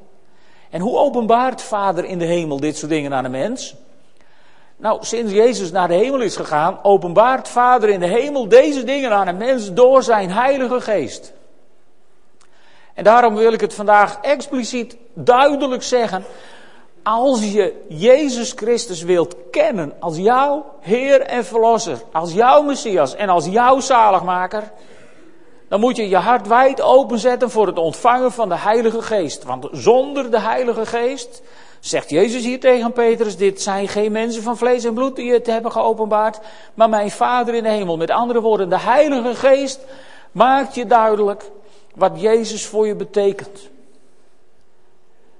En 0.70 0.80
hoe 0.80 0.98
openbaart 0.98 1.62
Vader 1.62 2.04
in 2.04 2.18
de 2.18 2.24
hemel 2.24 2.60
dit 2.60 2.76
soort 2.76 2.90
dingen 2.90 3.14
aan 3.14 3.22
de 3.22 3.28
mens? 3.28 3.76
Nou, 4.80 5.04
sinds 5.04 5.32
Jezus 5.32 5.70
naar 5.70 5.88
de 5.88 5.94
hemel 5.94 6.20
is 6.20 6.36
gegaan, 6.36 6.78
openbaart 6.82 7.48
Vader 7.48 7.88
in 7.88 8.00
de 8.00 8.06
hemel 8.06 8.48
deze 8.48 8.84
dingen 8.84 9.12
aan 9.12 9.28
een 9.28 9.36
mens 9.36 9.72
door 9.72 10.02
zijn 10.02 10.30
Heilige 10.30 10.80
Geest. 10.80 11.32
En 12.94 13.04
daarom 13.04 13.34
wil 13.34 13.52
ik 13.52 13.60
het 13.60 13.74
vandaag 13.74 14.18
expliciet 14.20 14.96
duidelijk 15.14 15.82
zeggen. 15.82 16.24
Als 17.02 17.52
je 17.52 17.84
Jezus 17.88 18.52
Christus 18.52 19.02
wilt 19.02 19.36
kennen 19.50 19.92
als 19.98 20.16
jouw 20.16 20.64
Heer 20.80 21.20
en 21.20 21.44
Verlosser, 21.44 21.98
als 22.12 22.32
jouw 22.32 22.62
Messias 22.62 23.14
en 23.14 23.28
als 23.28 23.46
jouw 23.46 23.80
zaligmaker, 23.80 24.72
dan 25.68 25.80
moet 25.80 25.96
je 25.96 26.08
je 26.08 26.16
hart 26.16 26.46
wijd 26.46 26.82
openzetten 26.82 27.50
voor 27.50 27.66
het 27.66 27.78
ontvangen 27.78 28.32
van 28.32 28.48
de 28.48 28.58
Heilige 28.58 29.02
Geest. 29.02 29.44
Want 29.44 29.68
zonder 29.72 30.30
de 30.30 30.40
Heilige 30.40 30.86
Geest, 30.86 31.42
zegt 31.80 32.10
Jezus 32.10 32.44
hier 32.44 32.60
tegen 32.60 32.92
Petrus, 32.92 33.36
dit 33.36 33.62
zijn 33.62 33.88
geen 33.88 34.12
mensen 34.12 34.42
van 34.42 34.56
vlees 34.56 34.84
en 34.84 34.94
bloed 34.94 35.16
die 35.16 35.32
het 35.32 35.46
hebben 35.46 35.72
geopenbaard, 35.72 36.38
maar 36.74 36.88
mijn 36.88 37.10
Vader 37.10 37.54
in 37.54 37.62
de 37.62 37.68
hemel. 37.68 37.96
Met 37.96 38.10
andere 38.10 38.40
woorden, 38.40 38.68
de 38.68 38.78
Heilige 38.80 39.34
Geest 39.34 39.80
maakt 40.32 40.74
je 40.74 40.86
duidelijk 40.86 41.50
wat 41.94 42.20
Jezus 42.20 42.66
voor 42.66 42.86
je 42.86 42.94
betekent. 42.94 43.68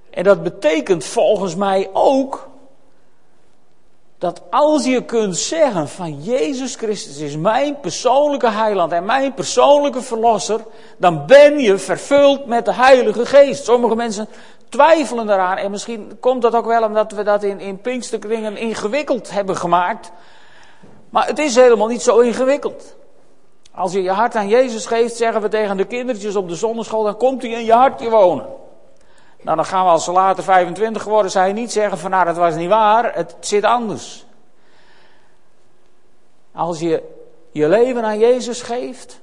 En 0.09 0.23
dat 0.23 0.43
betekent 0.43 1.05
volgens 1.05 1.55
mij 1.55 1.89
ook 1.93 2.49
dat 4.21 4.41
als 4.49 4.85
je 4.85 5.05
kunt 5.05 5.37
zeggen 5.37 5.87
van 5.87 6.21
Jezus 6.21 6.75
Christus 6.75 7.17
is 7.17 7.37
mijn 7.37 7.79
persoonlijke 7.79 8.49
heiland 8.49 8.91
en 8.91 9.05
mijn 9.05 9.33
persoonlijke 9.33 10.01
verlosser, 10.01 10.59
dan 10.97 11.25
ben 11.25 11.59
je 11.59 11.77
vervuld 11.77 12.45
met 12.45 12.65
de 12.65 12.73
Heilige 12.73 13.25
Geest. 13.25 13.65
Sommige 13.65 13.95
mensen 13.95 14.27
twijfelen 14.69 15.29
eraan 15.29 15.57
en 15.57 15.71
misschien 15.71 16.17
komt 16.19 16.41
dat 16.41 16.55
ook 16.55 16.65
wel 16.65 16.83
omdat 16.83 17.11
we 17.11 17.23
dat 17.23 17.43
in, 17.43 17.59
in 17.59 17.81
Pinksterkringen 17.81 18.57
ingewikkeld 18.57 19.31
hebben 19.31 19.57
gemaakt. 19.57 20.11
Maar 21.09 21.27
het 21.27 21.39
is 21.39 21.55
helemaal 21.55 21.87
niet 21.87 22.01
zo 22.01 22.19
ingewikkeld. 22.19 22.95
Als 23.71 23.93
je 23.93 24.01
je 24.01 24.11
hart 24.11 24.35
aan 24.35 24.47
Jezus 24.47 24.85
geeft, 24.85 25.15
zeggen 25.15 25.41
we 25.41 25.47
tegen 25.47 25.77
de 25.77 25.85
kindertjes 25.85 26.35
op 26.35 26.49
de 26.49 26.55
zonneschool, 26.55 27.03
dan 27.03 27.17
komt 27.17 27.41
hij 27.41 27.51
in 27.51 27.65
je 27.65 27.73
hartje 27.73 28.09
wonen. 28.09 28.45
Nou, 29.41 29.55
dan 29.55 29.65
gaan 29.65 29.85
we 29.85 29.91
als 29.91 30.03
ze 30.03 30.11
later 30.11 30.43
25 30.43 31.03
worden, 31.03 31.31
zij 31.31 31.53
niet 31.53 31.71
zeggen 31.71 31.97
van 31.97 32.11
nou, 32.11 32.25
dat 32.25 32.35
was 32.35 32.55
niet 32.55 32.69
waar, 32.69 33.15
het 33.15 33.35
zit 33.39 33.63
anders. 33.63 34.25
Als 36.53 36.79
je 36.79 37.03
je 37.51 37.67
leven 37.67 38.03
aan 38.03 38.19
Jezus 38.19 38.61
geeft, 38.61 39.21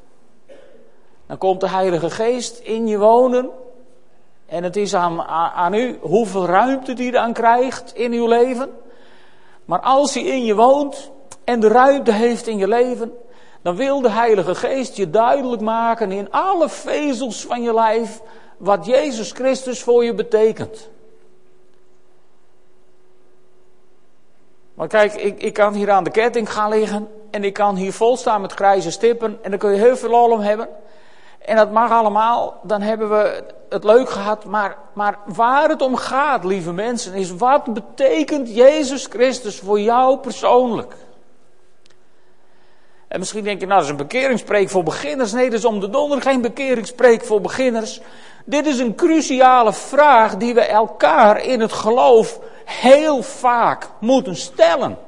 dan 1.27 1.39
komt 1.39 1.61
de 1.61 1.69
Heilige 1.69 2.11
Geest 2.11 2.59
in 2.59 2.87
je 2.87 2.99
wonen. 2.99 3.51
En 4.47 4.63
het 4.63 4.77
is 4.77 4.95
aan, 4.95 5.23
aan 5.55 5.75
u 5.75 5.99
hoeveel 6.01 6.47
ruimte 6.47 6.93
die 6.93 7.11
dan 7.11 7.33
krijgt 7.33 7.95
in 7.95 8.13
uw 8.13 8.27
leven. 8.27 8.71
Maar 9.65 9.81
als 9.81 10.15
hij 10.15 10.23
in 10.23 10.45
je 10.45 10.55
woont 10.55 11.11
en 11.45 11.61
de 11.61 11.69
ruimte 11.69 12.13
heeft 12.13 12.47
in 12.47 12.59
je 12.59 12.69
leven, 12.69 13.13
dan 13.63 13.77
wil 13.77 14.01
de 14.01 14.11
Heilige 14.11 14.55
Geest 14.55 14.97
je 14.97 15.11
duidelijk 15.11 15.63
maken 15.63 16.13
in 16.13 16.31
alle 16.31 16.69
vezels 16.69 17.45
van 17.47 17.63
je 17.63 17.75
lijf 17.75 18.21
wat 18.59 18.87
Jezus 18.87 19.33
Christus 19.33 19.83
voor 19.83 20.05
je 20.05 20.15
betekent. 20.15 20.89
Maar 24.75 24.89
kijk, 24.89 25.15
ik, 25.15 25.43
ik 25.43 25.53
kan 25.53 25.75
hier 25.75 25.91
aan 25.91 26.05
de 26.05 26.11
ketting 26.11 26.53
gaan 26.53 26.71
liggen 26.71 27.09
en 27.31 27.45
ik 27.45 27.53
kan 27.53 27.77
hier 27.77 27.93
vol 27.93 28.17
staan 28.17 28.41
met 28.41 28.53
grijze 28.53 28.91
stippen 28.91 29.39
en 29.43 29.51
daar 29.51 29.59
kun 29.59 29.71
je 29.71 29.79
heel 29.81 29.97
veel 29.97 30.11
lol 30.11 30.31
om 30.31 30.41
hebben. 30.41 30.69
En 31.39 31.57
dat 31.57 31.73
mag 31.73 31.91
allemaal, 31.91 32.61
dan 32.63 32.81
hebben 32.81 33.09
we 33.09 33.45
het 33.69 33.85
leuk 33.85 34.11
gehad. 34.11 34.45
Maar, 34.45 34.77
maar 34.93 35.19
waar 35.25 35.69
het 35.69 35.83
om 35.83 35.97
gaat, 35.97 36.45
lieve 36.45 36.73
mensen, 36.73 37.15
is 37.15 37.31
wat 37.31 37.73
betekent 37.75 38.55
Jezus 38.55 39.07
Christus 39.07 39.59
voor 39.59 39.81
jou 39.81 40.19
persoonlijk? 40.19 40.95
En 43.09 43.19
misschien 43.19 43.45
denk 43.45 43.61
je, 43.61 43.67
nou, 43.67 43.79
dat 43.79 43.89
is 43.89 43.91
een 43.91 44.07
bekeringspreek 44.07 44.71
voor 44.71 44.83
beginners. 44.83 45.33
Nee, 45.33 45.51
dat 45.51 45.59
is 45.59 45.65
om 45.65 45.81
de 45.81 45.91
donder 45.91 46.23
geen 46.23 46.41
bekeringspreek 46.41 47.25
voor 47.25 47.41
beginners. 47.41 48.01
Dit 48.45 48.67
is 48.67 48.79
een 48.79 48.95
cruciale 48.95 49.73
vraag 49.73 50.37
die 50.37 50.55
we 50.55 50.61
elkaar 50.61 51.43
in 51.43 51.61
het 51.61 51.73
geloof 51.73 52.41
heel 52.65 53.23
vaak 53.23 53.89
moeten 53.99 54.37
stellen. 54.37 54.99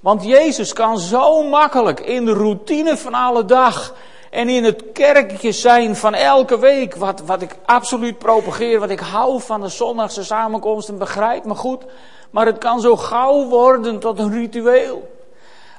Want 0.00 0.24
Jezus 0.24 0.72
kan 0.72 0.98
zo 0.98 1.42
makkelijk 1.42 2.00
in 2.00 2.24
de 2.24 2.32
routine 2.32 2.96
van 2.96 3.14
alle 3.14 3.44
dag 3.44 3.94
en 4.30 4.48
in 4.48 4.64
het 4.64 4.84
kerkje 4.92 5.52
zijn 5.52 5.96
van 5.96 6.14
elke 6.14 6.58
week, 6.58 6.94
wat, 6.96 7.20
wat 7.20 7.42
ik 7.42 7.56
absoluut 7.64 8.18
propageer, 8.18 8.80
wat 8.80 8.90
ik 8.90 9.00
hou 9.00 9.40
van 9.40 9.60
de 9.60 9.68
zondagse 9.68 10.24
samenkomsten, 10.24 10.98
begrijp 10.98 11.44
me 11.44 11.54
goed. 11.54 11.84
Maar 12.30 12.46
het 12.46 12.58
kan 12.58 12.80
zo 12.80 12.96
gauw 12.96 13.44
worden 13.44 13.98
tot 13.98 14.18
een 14.18 14.32
ritueel. 14.32 15.11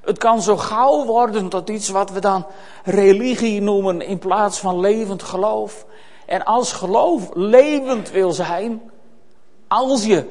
Het 0.03 0.17
kan 0.17 0.41
zo 0.41 0.57
gauw 0.57 1.05
worden 1.05 1.49
tot 1.49 1.69
iets 1.69 1.89
wat 1.89 2.11
we 2.11 2.19
dan 2.19 2.45
religie 2.83 3.61
noemen 3.61 4.01
in 4.01 4.19
plaats 4.19 4.59
van 4.59 4.79
levend 4.79 5.23
geloof. 5.23 5.85
En 6.25 6.45
als 6.45 6.73
geloof 6.73 7.29
levend 7.33 8.11
wil 8.11 8.31
zijn, 8.31 8.91
als 9.67 10.05
je 10.05 10.29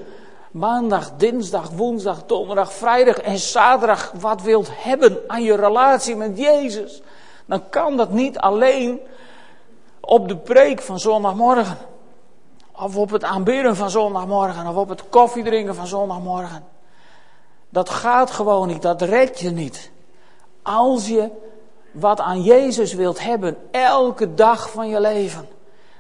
maandag, 0.50 1.12
dinsdag, 1.16 1.70
woensdag, 1.70 2.26
donderdag, 2.26 2.72
vrijdag 2.72 3.16
en 3.16 3.38
zaterdag 3.38 4.12
wat 4.20 4.42
wilt 4.42 4.68
hebben 4.72 5.18
aan 5.26 5.42
je 5.42 5.56
relatie 5.56 6.16
met 6.16 6.38
Jezus, 6.38 7.02
dan 7.46 7.68
kan 7.68 7.96
dat 7.96 8.10
niet 8.10 8.38
alleen 8.38 9.00
op 10.00 10.28
de 10.28 10.36
preek 10.36 10.82
van 10.82 10.98
zondagmorgen. 10.98 11.78
Of 12.72 12.96
op 12.96 13.10
het 13.10 13.24
aanbidden 13.24 13.76
van 13.76 13.90
zondagmorgen. 13.90 14.66
Of 14.66 14.76
op 14.76 14.88
het 14.88 15.08
koffiedrinken 15.08 15.74
van 15.74 15.86
zondagmorgen. 15.86 16.64
Dat 17.72 17.90
gaat 17.90 18.30
gewoon 18.30 18.68
niet, 18.68 18.82
dat 18.82 19.02
red 19.02 19.40
je 19.40 19.50
niet. 19.50 19.90
Als 20.62 21.08
je 21.08 21.30
wat 21.90 22.20
aan 22.20 22.42
Jezus 22.42 22.94
wilt 22.94 23.20
hebben, 23.20 23.56
elke 23.70 24.34
dag 24.34 24.70
van 24.70 24.88
je 24.88 25.00
leven, 25.00 25.48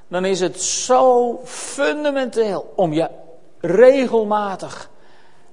dan 0.08 0.24
is 0.24 0.40
het 0.40 0.60
zo 0.60 1.40
fundamenteel 1.44 2.72
om 2.76 2.92
je 2.92 3.08
regelmatig 3.60 4.90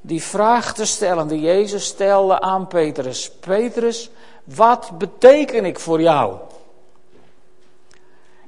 die 0.02 0.24
vraag 0.24 0.74
te 0.74 0.86
stellen 0.86 1.28
die 1.28 1.42
Jezus 1.42 1.86
stelde 1.86 2.42
aan 2.42 2.68
Petrus. 2.68 3.32
Petrus, 3.32 4.10
wat 4.44 4.92
beteken 4.98 5.66
ik 5.66 5.80
voor 5.80 6.02
jou? 6.02 6.36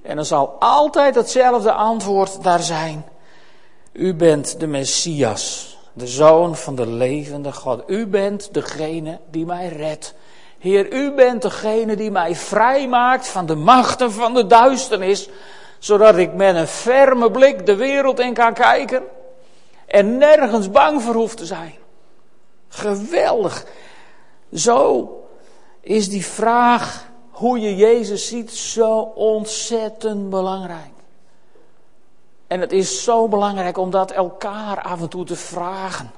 En 0.02 0.18
er 0.18 0.26
zal 0.26 0.56
altijd 0.60 1.16
hetzelfde 1.16 1.72
antwoord 1.72 2.44
daar 2.44 2.60
zijn. 2.60 3.06
U 3.92 4.16
bent 4.16 4.60
de 4.60 4.68
Messias, 4.68 5.71
de 6.02 6.08
Zoon 6.08 6.56
van 6.56 6.76
de 6.76 6.88
levende 6.88 7.52
God. 7.52 7.84
U 7.88 8.08
bent 8.08 8.54
degene 8.54 9.20
die 9.30 9.46
mij 9.46 9.68
redt. 9.68 10.14
Heer, 10.60 10.94
u 10.94 11.12
bent 11.12 11.42
degene 11.42 11.96
die 11.96 12.12
mij 12.12 12.36
vrijmaakt 12.36 13.28
van 13.28 13.46
de 13.46 13.56
machten 13.56 14.12
van 14.12 14.34
de 14.34 14.48
duisternis, 14.48 15.30
zodat 15.80 16.18
ik 16.18 16.34
met 16.34 16.56
een 16.56 16.68
ferme 16.68 17.32
blik 17.32 17.66
de 17.66 17.76
wereld 17.76 18.20
in 18.20 18.34
kan 18.34 18.54
kijken 18.54 19.04
en 19.88 20.18
nergens 20.18 20.72
bang 20.72 21.02
voor 21.02 21.14
hoef 21.14 21.36
te 21.36 21.46
zijn. 21.46 21.74
Geweldig. 22.68 23.66
Zo 24.54 25.10
is 25.82 26.10
die 26.10 26.26
vraag 26.26 27.08
hoe 27.32 27.60
je 27.60 27.76
Jezus 27.76 28.28
ziet 28.28 28.52
zo 28.52 29.00
ontzettend 29.16 30.30
belangrijk. 30.30 30.91
En 32.52 32.62
het 32.62 32.72
is 32.72 33.04
zo 33.04 33.28
belangrijk 33.28 33.78
om 33.78 33.90
dat 33.90 34.12
elkaar 34.12 34.82
af 34.82 35.02
en 35.02 35.10
toe 35.10 35.26
te 35.26 35.36
vragen. 35.36 36.12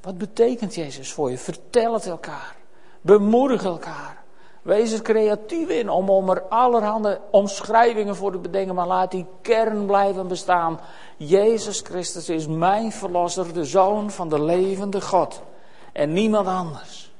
Wat 0.00 0.18
betekent 0.18 0.74
Jezus 0.74 1.12
voor 1.12 1.30
je? 1.30 1.38
Vertel 1.38 1.92
het 1.92 2.06
elkaar. 2.06 2.56
Bemoedig 3.00 3.64
elkaar. 3.64 4.22
Wees 4.62 4.92
er 4.92 5.02
creatief 5.02 5.68
in 5.68 5.88
om, 5.88 6.10
om 6.10 6.30
er 6.30 6.42
allerhande 6.42 7.20
omschrijvingen 7.30 8.16
voor 8.16 8.32
te 8.32 8.38
bedenken, 8.38 8.74
maar 8.74 8.86
laat 8.86 9.10
die 9.10 9.26
kern 9.42 9.86
blijven 9.86 10.28
bestaan. 10.28 10.80
Jezus 11.16 11.80
Christus 11.80 12.28
is 12.28 12.46
mijn 12.46 12.92
verlosser, 12.92 13.52
de 13.52 13.64
zoon 13.64 14.10
van 14.10 14.28
de 14.28 14.42
levende 14.42 15.00
God. 15.00 15.42
En 15.92 16.12
niemand 16.12 16.46
anders. 16.46 17.12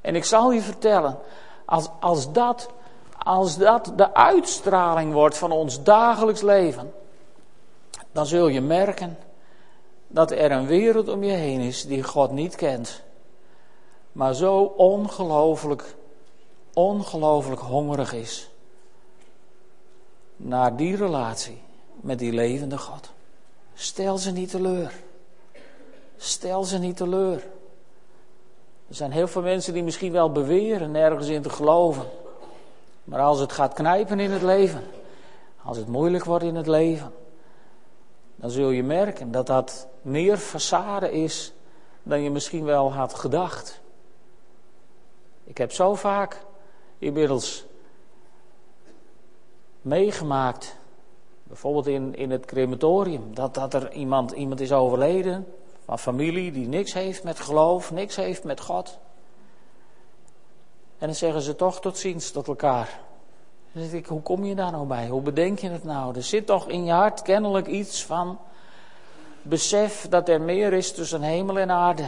En 0.00 0.14
ik 0.14 0.24
zal 0.24 0.52
je 0.52 0.60
vertellen, 0.60 1.18
als, 1.64 1.88
als, 2.00 2.32
dat, 2.32 2.68
als 3.24 3.56
dat 3.56 3.92
de 3.96 4.14
uitstraling 4.14 5.12
wordt 5.12 5.38
van 5.38 5.52
ons 5.52 5.82
dagelijks 5.82 6.40
leven, 6.40 6.92
dan 8.12 8.26
zul 8.26 8.48
je 8.48 8.60
merken 8.60 9.18
dat 10.06 10.30
er 10.30 10.50
een 10.50 10.66
wereld 10.66 11.08
om 11.08 11.22
je 11.24 11.32
heen 11.32 11.60
is 11.60 11.86
die 11.86 12.02
God 12.02 12.30
niet 12.30 12.54
kent 12.54 13.02
maar 14.12 14.34
zo 14.34 14.62
ongelooflijk, 14.76 15.94
ongelooflijk 16.72 17.60
hongerig 17.60 18.12
is 18.12 18.50
naar 20.36 20.76
die 20.76 20.96
relatie 20.96 21.58
met 22.00 22.18
die 22.18 22.32
levende 22.32 22.78
God. 22.78 23.10
Stel 23.74 24.18
ze 24.18 24.30
niet 24.30 24.50
teleur. 24.50 24.92
Stel 26.16 26.64
ze 26.64 26.78
niet 26.78 26.96
teleur. 26.96 27.44
Er 28.88 28.94
zijn 28.94 29.10
heel 29.10 29.28
veel 29.28 29.42
mensen 29.42 29.72
die 29.72 29.82
misschien 29.82 30.12
wel 30.12 30.32
beweren 30.32 30.90
nergens 30.90 31.28
in 31.28 31.42
te 31.42 31.50
geloven. 31.50 32.06
Maar 33.04 33.20
als 33.20 33.40
het 33.40 33.52
gaat 33.52 33.74
knijpen 33.74 34.20
in 34.20 34.30
het 34.30 34.42
leven, 34.42 34.84
als 35.62 35.76
het 35.76 35.88
moeilijk 35.88 36.24
wordt 36.24 36.44
in 36.44 36.54
het 36.54 36.66
leven, 36.66 37.12
dan 38.36 38.50
zul 38.50 38.70
je 38.70 38.82
merken 38.82 39.30
dat 39.30 39.46
dat 39.46 39.86
meer 40.02 40.38
façade 40.38 41.10
is 41.10 41.52
dan 42.02 42.22
je 42.22 42.30
misschien 42.30 42.64
wel 42.64 42.92
had 42.92 43.14
gedacht. 43.14 43.80
Ik 45.44 45.58
heb 45.58 45.72
zo 45.72 45.94
vaak 45.94 46.44
inmiddels 46.98 47.64
meegemaakt, 49.82 50.76
bijvoorbeeld 51.42 51.86
in, 51.86 52.14
in 52.14 52.30
het 52.30 52.44
crematorium, 52.44 53.34
dat, 53.34 53.54
dat 53.54 53.74
er 53.74 53.92
iemand, 53.92 54.30
iemand 54.30 54.60
is 54.60 54.72
overleden 54.72 55.46
van 55.84 55.98
familie 55.98 56.52
die 56.52 56.68
niks 56.68 56.92
heeft 56.92 57.24
met 57.24 57.40
geloof, 57.40 57.90
niks 57.90 58.16
heeft 58.16 58.44
met 58.44 58.60
God. 58.60 58.98
En 61.02 61.08
dan 61.08 61.16
zeggen 61.16 61.42
ze 61.42 61.56
toch 61.56 61.80
tot 61.80 61.98
ziens 61.98 62.30
tot 62.30 62.48
elkaar. 62.48 63.00
Dan 63.72 63.82
ik, 63.92 64.06
hoe 64.06 64.22
kom 64.22 64.44
je 64.44 64.54
daar 64.54 64.70
nou 64.70 64.86
bij? 64.86 65.08
Hoe 65.08 65.20
bedenk 65.20 65.58
je 65.58 65.68
het 65.68 65.84
nou? 65.84 66.16
Er 66.16 66.22
zit 66.22 66.46
toch 66.46 66.68
in 66.68 66.84
je 66.84 66.92
hart 66.92 67.22
kennelijk 67.22 67.66
iets 67.66 68.04
van 68.04 68.38
besef 69.42 70.08
dat 70.08 70.28
er 70.28 70.40
meer 70.40 70.72
is 70.72 70.92
tussen 70.92 71.22
hemel 71.22 71.58
en 71.58 71.70
aarde. 71.70 72.04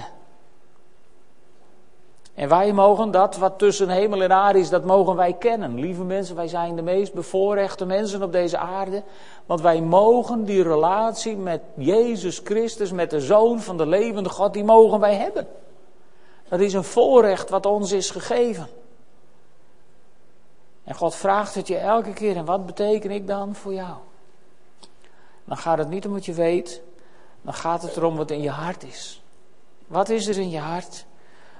En 2.34 2.48
wij 2.48 2.72
mogen 2.72 3.10
dat 3.10 3.36
wat 3.36 3.58
tussen 3.58 3.88
hemel 3.88 4.22
en 4.22 4.32
aarde 4.32 4.58
is, 4.58 4.70
dat 4.70 4.84
mogen 4.84 5.16
wij 5.16 5.32
kennen. 5.32 5.74
Lieve 5.74 6.04
mensen, 6.04 6.36
wij 6.36 6.48
zijn 6.48 6.76
de 6.76 6.82
meest 6.82 7.12
bevoorrechte 7.12 7.86
mensen 7.86 8.22
op 8.22 8.32
deze 8.32 8.58
aarde. 8.58 9.02
Want 9.46 9.60
wij 9.60 9.80
mogen 9.80 10.44
die 10.44 10.62
relatie 10.62 11.36
met 11.36 11.60
Jezus 11.74 12.40
Christus, 12.44 12.92
met 12.92 13.10
de 13.10 13.20
Zoon 13.20 13.60
van 13.60 13.76
de 13.76 13.86
levende 13.86 14.28
God, 14.28 14.52
die 14.52 14.64
mogen 14.64 15.00
wij 15.00 15.14
hebben. 15.14 15.46
Dat 16.48 16.60
is 16.60 16.72
een 16.72 16.84
voorrecht 16.84 17.50
wat 17.50 17.66
ons 17.66 17.92
is 17.92 18.10
gegeven. 18.10 18.82
En 20.84 20.94
God 20.94 21.14
vraagt 21.14 21.54
het 21.54 21.68
je 21.68 21.76
elke 21.76 22.12
keer, 22.12 22.36
en 22.36 22.44
wat 22.44 22.66
beteken 22.66 23.10
ik 23.10 23.26
dan 23.26 23.54
voor 23.54 23.74
jou? 23.74 23.96
Dan 25.44 25.56
gaat 25.56 25.78
het 25.78 25.88
niet 25.88 26.06
om 26.06 26.12
wat 26.12 26.24
je 26.24 26.32
weet, 26.32 26.82
dan 27.42 27.54
gaat 27.54 27.82
het 27.82 27.96
erom 27.96 28.16
wat 28.16 28.30
in 28.30 28.40
je 28.40 28.50
hart 28.50 28.82
is. 28.82 29.22
Wat 29.86 30.08
is 30.08 30.26
er 30.26 30.38
in 30.38 30.50
je 30.50 30.58
hart? 30.58 31.06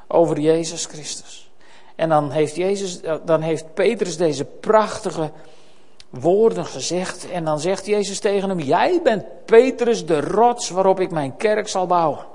over 0.07 0.41
Jezus 0.41 0.87
Christus. 0.87 1.51
En 1.95 2.09
dan 2.09 2.31
heeft, 2.31 2.57
Jezus, 2.57 3.01
dan 3.25 3.41
heeft 3.41 3.75
Petrus 3.75 4.17
deze 4.17 4.45
prachtige 4.45 5.31
woorden 6.11 6.65
gezegd. 6.65 7.31
En 7.31 7.45
dan 7.45 7.61
zegt 7.61 7.87
Jezus 7.87 8.21
tegen 8.21 8.49
hem: 8.49 8.61
Jij 8.61 9.01
bent 9.03 9.45
Petrus, 9.45 10.07
de 10.07 10.21
rots 10.21 10.71
waarop 10.71 11.01
ik 11.01 11.11
mijn 11.11 11.37
kerk 11.37 11.69
zal 11.69 11.87
bouwen. 11.87 12.27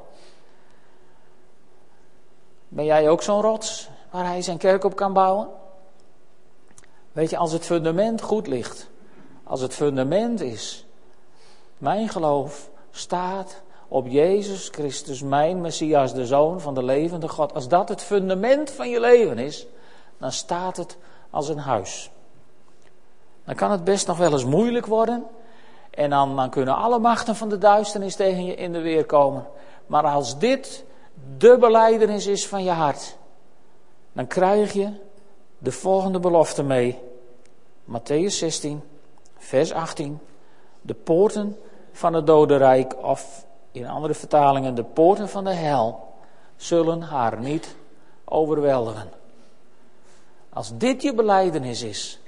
Ben 2.68 2.86
jij 2.86 3.10
ook 3.10 3.22
zo'n 3.22 3.42
rots 3.42 3.90
waar 4.10 4.26
hij 4.26 4.42
zijn 4.42 4.58
kerk 4.58 4.84
op 4.84 4.96
kan 4.96 5.14
bouwen? 5.14 5.48
Weet 7.12 7.30
je, 7.30 7.38
als 7.38 7.52
het 7.52 7.66
fundament 7.66 8.22
goed 8.22 8.48
ligt, 8.48 8.90
als 9.44 9.62
het 9.62 9.74
fundament 9.74 10.42
is, 10.42 10.86
mijn 11.78 12.10
geloof 12.10 12.70
staat 12.92 13.62
op 13.88 14.08
Jezus 14.08 14.70
Christus, 14.72 15.22
mijn 15.22 15.62
Messias, 15.62 16.14
de 16.14 16.26
Zoon 16.26 16.62
van 16.62 16.74
de 16.74 16.84
levende 16.84 17.28
God. 17.28 17.54
Als 17.54 17.68
dat 17.68 17.90
het 17.90 18.02
fundament 18.02 18.72
van 18.72 18.90
je 18.90 19.00
leven 19.00 19.38
is, 19.38 19.68
dan 20.18 20.32
staat 20.32 20.78
het 20.78 20.98
als 21.30 21.50
een 21.50 21.58
huis. 21.58 22.12
Dan 23.46 23.56
kan 23.56 23.72
het 23.72 23.84
best 23.84 24.08
nog 24.08 24.18
wel 24.18 24.32
eens 24.32 24.46
moeilijk 24.46 24.86
worden. 24.86 25.26
En 25.90 26.10
dan, 26.10 26.36
dan 26.36 26.50
kunnen 26.50 26.76
alle 26.76 27.00
machten 27.00 27.36
van 27.36 27.50
de 27.50 27.58
duisternis 27.58 28.16
tegen 28.16 28.46
je 28.46 28.56
in 28.56 28.72
de 28.72 28.82
weer 28.82 29.06
komen. 29.06 29.48
Maar 29.86 30.04
als 30.04 30.40
dit 30.40 30.86
de 31.38 31.58
beleidenis 31.58 32.28
is 32.28 32.48
van 32.48 32.64
je 32.64 32.72
hart, 32.72 33.18
dan 34.14 34.28
krijg 34.28 34.74
je 34.74 34.92
de 35.60 35.72
volgende 35.72 36.20
belofte 36.20 36.64
mee. 36.64 37.00
Matthäus 37.84 38.38
16, 38.38 38.82
vers 39.38 39.72
18. 39.72 40.20
De 40.82 40.94
poorten 40.94 41.58
van 41.92 42.14
het 42.14 42.28
dodenrijk 42.28 43.04
of 43.04 43.46
in 43.72 43.88
andere 43.88 44.14
vertalingen, 44.14 44.76
de 44.76 44.84
poorten 44.84 45.30
van 45.30 45.44
de 45.44 45.54
hel 45.54 46.14
zullen 46.56 47.02
haar 47.02 47.40
niet 47.40 47.76
overweldigen. 48.26 49.10
Als 50.50 50.78
dit 50.78 51.02
je 51.02 51.14
beleidenis 51.14 51.82
is, 51.82 52.20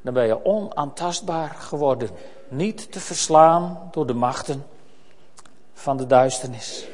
dan 0.00 0.14
ben 0.14 0.26
je 0.26 0.44
onaantastbaar 0.44 1.50
geworden. 1.50 2.10
Niet 2.48 2.92
te 2.92 3.00
verslaan 3.00 3.88
door 3.90 4.06
de 4.06 4.14
machten 4.14 4.66
van 5.72 5.96
de 5.96 6.06
duisternis. 6.06 6.86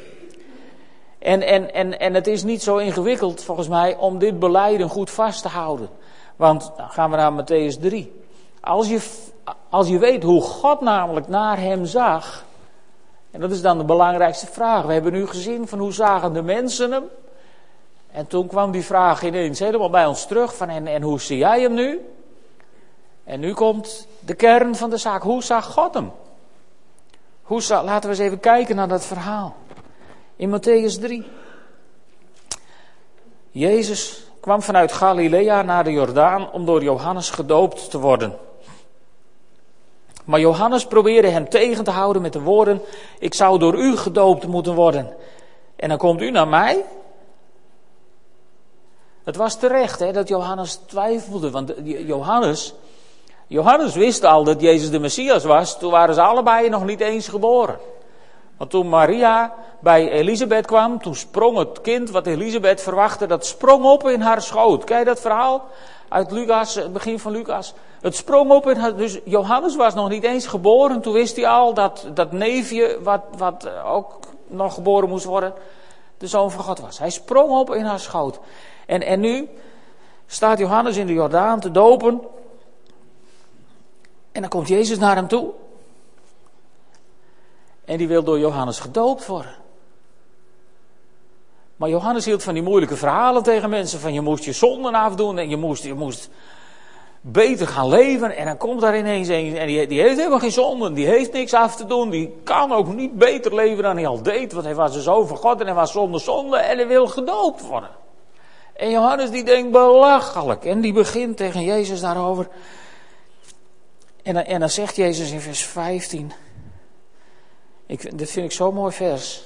En, 1.25 1.43
en, 1.43 1.75
en, 1.75 2.01
en 2.01 2.15
het 2.15 2.27
is 2.27 2.43
niet 2.43 2.63
zo 2.63 2.77
ingewikkeld 2.77 3.43
volgens 3.43 3.69
mij 3.69 3.97
om 3.97 4.19
dit 4.19 4.39
beleiden 4.39 4.89
goed 4.89 5.11
vast 5.11 5.43
te 5.43 5.49
houden. 5.49 5.89
Want 6.37 6.73
dan 6.77 6.91
gaan 6.91 7.11
we 7.11 7.17
naar 7.17 7.33
Matthäus 7.33 7.81
3. 7.81 8.23
Als 8.61 8.89
je, 8.89 9.01
als 9.71 9.89
je 9.89 9.99
weet 9.99 10.23
hoe 10.23 10.43
God 10.43 10.81
namelijk 10.81 11.29
naar 11.29 11.59
hem 11.59 11.87
zag, 11.87 12.45
en 13.31 13.41
dat 13.41 13.51
is 13.51 13.63
dan 13.63 13.79
de 13.79 13.85
belangrijkste 13.85 14.47
vraag. 14.47 14.85
We 14.85 14.93
hebben 14.93 15.13
nu 15.13 15.27
gezien 15.27 15.69
van 15.69 15.79
hoe 15.79 15.93
zagen 15.93 16.33
de 16.33 16.43
mensen 16.43 16.93
hem. 16.93 17.05
En 18.11 18.27
toen 18.27 18.47
kwam 18.47 18.71
die 18.71 18.85
vraag 18.85 19.23
ineens 19.23 19.59
helemaal 19.59 19.91
bij 19.91 20.07
ons 20.07 20.27
terug 20.27 20.57
van 20.57 20.69
en, 20.69 20.87
en 20.87 21.03
hoe 21.03 21.21
zie 21.21 21.39
jij 21.39 21.61
hem 21.61 21.75
nu? 21.75 22.01
En 23.25 23.41
nu 23.41 23.55
komt 23.55 24.07
de 24.21 24.35
kern 24.35 24.77
van 24.77 24.91
de 24.91 24.97
zaak. 24.97 25.23
Hoe 25.23 25.43
zag 25.43 25.67
God 25.67 25.95
hem? 25.95 26.13
Hoe 27.43 27.63
zag, 27.63 27.85
laten 27.85 28.11
we 28.11 28.17
eens 28.17 28.25
even 28.25 28.41
kijken 28.41 28.77
naar 28.77 28.89
dat 28.89 29.05
verhaal. 29.05 29.55
In 30.37 30.51
Matthäus 30.51 30.99
3. 31.01 31.25
Jezus 33.51 34.27
kwam 34.41 34.63
vanuit 34.63 34.93
Galilea 34.93 35.63
naar 35.63 35.85
de 35.85 35.91
Jordaan 35.91 36.51
om 36.53 36.67
door 36.67 36.83
Johannes 36.83 37.31
gedoopt 37.31 37.91
te 37.91 37.99
worden. 37.99 38.37
Maar 40.25 40.41
Johannes 40.41 40.87
probeerde 40.87 41.29
hem 41.29 41.49
tegen 41.49 41.85
te 41.85 41.91
houden 41.91 42.23
met 42.23 42.33
de 42.33 42.41
woorden: 42.41 42.83
Ik 43.19 43.35
zou 43.35 43.59
door 43.59 43.75
u 43.75 43.97
gedoopt 43.97 44.47
moeten 44.47 44.75
worden. 44.75 45.17
En 45.77 45.89
dan 45.89 45.99
komt 45.99 46.21
u 46.21 46.31
naar 46.31 46.49
mij. 46.49 46.85
Het 49.25 49.37
was 49.37 49.59
terecht 49.59 49.99
hè, 49.99 50.13
dat 50.13 50.29
Johannes 50.29 50.75
twijfelde, 50.87 51.51
want 51.51 51.73
Johannes, 51.85 52.75
Johannes 53.47 53.95
wist 53.95 54.25
al 54.25 54.45
dat 54.45 54.61
Jezus 54.61 54.91
de 54.91 54.99
Messias 54.99 55.45
was. 55.45 55.79
Toen 55.79 55.91
waren 55.91 56.15
ze 56.15 56.23
allebei 56.23 56.69
nog 56.69 56.85
niet 56.85 57.01
eens 57.01 57.29
geboren. 57.29 57.79
Want 58.65 58.77
toen 58.77 58.89
Maria 58.89 59.55
bij 59.79 60.11
Elisabeth 60.11 60.67
kwam, 60.67 61.03
toen 61.03 61.15
sprong 61.15 61.59
het 61.59 61.81
kind 61.81 62.11
wat 62.11 62.27
Elisabeth 62.27 62.83
verwachtte, 62.83 63.27
dat 63.27 63.47
sprong 63.47 63.85
op 63.85 64.09
in 64.09 64.21
haar 64.21 64.43
schoot. 64.43 64.85
Kijk 64.85 65.07
dat 65.07 65.21
verhaal 65.21 65.65
uit 66.09 66.31
Lucas, 66.31 66.75
het 66.75 66.93
begin 66.93 67.19
van 67.19 67.33
Lucas. 67.33 67.75
Het 68.01 68.17
sprong 68.17 68.51
op 68.51 68.69
in 68.69 68.77
haar, 68.77 68.97
dus 68.97 69.19
Johannes 69.25 69.77
was 69.77 69.95
nog 69.95 70.09
niet 70.09 70.25
eens 70.25 70.47
geboren. 70.47 71.01
Toen 71.01 71.13
wist 71.13 71.37
hij 71.37 71.47
al 71.47 71.75
dat 71.75 72.07
dat 72.15 72.33
neefje, 72.33 72.99
wat, 73.03 73.21
wat 73.37 73.69
ook 73.85 74.19
nog 74.47 74.75
geboren 74.75 75.09
moest 75.09 75.25
worden, 75.25 75.55
de 76.19 76.27
zoon 76.27 76.51
van 76.51 76.65
God 76.65 76.81
was. 76.81 76.99
Hij 76.99 77.11
sprong 77.11 77.51
op 77.51 77.75
in 77.75 77.85
haar 77.85 78.01
schoot. 78.01 78.41
En, 78.87 79.03
en 79.03 79.21
nu 79.21 79.49
staat 80.27 80.59
Johannes 80.59 80.97
in 80.97 81.07
de 81.07 81.13
Jordaan 81.13 81.61
te 81.61 81.71
dopen. 81.71 82.21
En 84.33 84.41
dan 84.41 84.51
komt 84.51 84.69
Jezus 84.69 84.99
naar 84.99 85.17
hem 85.17 85.29
toe. 85.29 85.53
En 87.85 87.99
die 87.99 88.09
wil 88.09 88.23
door 88.23 88.39
Johannes 88.39 88.81
gedoopt 88.81 89.27
worden. 89.27 89.55
Maar 91.77 91.89
Johannes 91.89 92.25
hield 92.25 92.43
van 92.43 92.55
die 92.55 92.63
moeilijke 92.63 92.97
verhalen 92.97 93.43
tegen 93.43 93.71
mensen. 93.71 94.01
Van 94.01 94.13
je 94.13 94.21
moest 94.21 94.45
je 94.45 94.53
zonden 94.53 94.95
afdoen 94.95 95.39
en 95.39 95.49
je 95.49 95.57
moest, 95.57 95.85
je 95.85 95.95
moest 95.95 96.31
beter 97.21 97.67
gaan 97.67 97.89
leven. 97.89 98.37
En 98.37 98.47
dan 98.47 98.57
komt 98.57 98.81
daar 98.81 98.99
ineens 98.99 99.29
een 99.29 99.57
en 99.57 99.67
die, 99.67 99.87
die 99.87 100.01
heeft 100.01 100.17
helemaal 100.17 100.39
geen 100.39 100.53
zonden. 100.53 100.95
Die 100.95 101.07
heeft 101.07 101.33
niks 101.33 101.55
af 101.55 101.77
te 101.77 101.87
doen. 101.87 102.11
Die 102.11 102.35
kan 102.45 102.73
ook 102.73 102.95
niet 102.95 103.19
beter 103.19 103.55
leven 103.55 103.83
dan 103.83 103.97
hij 103.97 104.07
al 104.07 104.23
deed. 104.23 104.53
Want 104.53 104.65
hij 104.65 104.75
was 104.75 104.93
dus 104.93 105.09
over 105.09 105.37
God 105.37 105.61
en 105.61 105.67
hij 105.67 105.75
was 105.75 105.93
zonder 105.93 106.21
zonde 106.21 106.57
en 106.57 106.77
hij 106.77 106.87
wil 106.87 107.07
gedoopt 107.07 107.67
worden. 107.67 107.91
En 108.77 108.91
Johannes 108.91 109.31
die 109.31 109.45
denkt 109.45 109.71
belachelijk. 109.71 110.65
En 110.65 110.81
die 110.81 110.93
begint 110.93 111.37
tegen 111.37 111.63
Jezus 111.63 112.01
daarover. 112.01 112.49
En 114.23 114.47
en 114.47 114.61
dan 114.61 114.71
zegt 114.71 114.97
Jezus 114.97 115.31
in 115.31 115.41
vers 115.41 115.65
15. 115.65 116.33
Ik, 117.87 118.19
dit 118.19 118.31
vind 118.31 118.47
ik 118.47 118.53
zo'n 118.53 118.75
mooi 118.75 118.93
vers. 118.93 119.43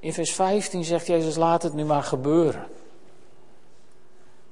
In 0.00 0.12
vers 0.12 0.34
15 0.34 0.84
zegt 0.84 1.06
Jezus, 1.06 1.36
laat 1.36 1.62
het 1.62 1.74
nu 1.74 1.84
maar 1.84 2.02
gebeuren. 2.02 2.66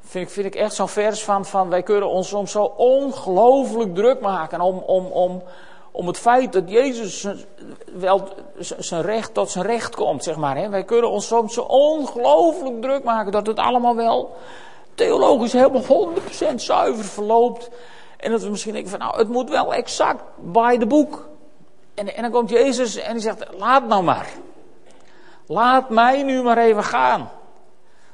Vind 0.00 0.26
ik, 0.26 0.33
vind 0.33 0.46
ik 0.46 0.54
echt 0.54 0.74
zo'n 0.74 0.88
vers 0.88 1.24
van, 1.24 1.44
van, 1.44 1.68
wij 1.68 1.83
kunnen 1.83 2.09
ons 2.09 2.28
soms 2.28 2.50
zo 2.50 2.62
ongelooflijk 2.76 3.94
druk 3.94 4.20
maken 4.20 4.61
om, 4.61 4.78
om, 4.78 5.07
om, 5.07 5.42
om 5.90 6.07
het 6.07 6.18
feit 6.18 6.52
dat 6.52 6.70
Jezus 6.70 7.26
wel 7.92 8.28
zijn 8.59 9.02
recht 9.02 9.35
tot 9.35 9.50
zijn 9.50 9.64
recht 9.64 9.94
komt, 9.94 10.24
zeg 10.24 10.37
maar. 10.37 10.57
Hè. 10.57 10.68
Wij 10.68 10.85
kunnen 10.85 11.11
ons 11.11 11.26
soms 11.26 11.54
zo 11.54 11.61
ongelooflijk 11.61 12.83
druk 12.83 13.04
maken 13.04 13.33
dat 13.33 13.46
het 13.46 13.59
allemaal 13.59 13.96
wel 13.96 14.37
theologisch 14.94 15.52
helemaal 15.52 16.12
100% 16.52 16.54
zuiver 16.54 17.04
verloopt. 17.04 17.70
En 18.16 18.31
dat 18.31 18.42
we 18.42 18.50
misschien 18.50 18.72
denken 18.72 18.90
van, 18.90 18.98
nou, 18.98 19.18
het 19.18 19.28
moet 19.28 19.50
wel 19.50 19.74
exact 19.74 20.22
bij 20.37 20.78
de 20.78 20.87
boek. 20.87 21.27
En, 21.98 22.14
en 22.14 22.22
dan 22.22 22.30
komt 22.30 22.50
Jezus 22.50 22.96
en 22.96 23.12
die 23.12 23.22
zegt, 23.22 23.46
laat 23.56 23.87
nou 23.87 24.02
maar. 24.02 24.28
Laat 25.46 25.90
mij 25.90 26.22
nu 26.22 26.42
maar 26.42 26.58
even 26.58 26.84
gaan. 26.84 27.30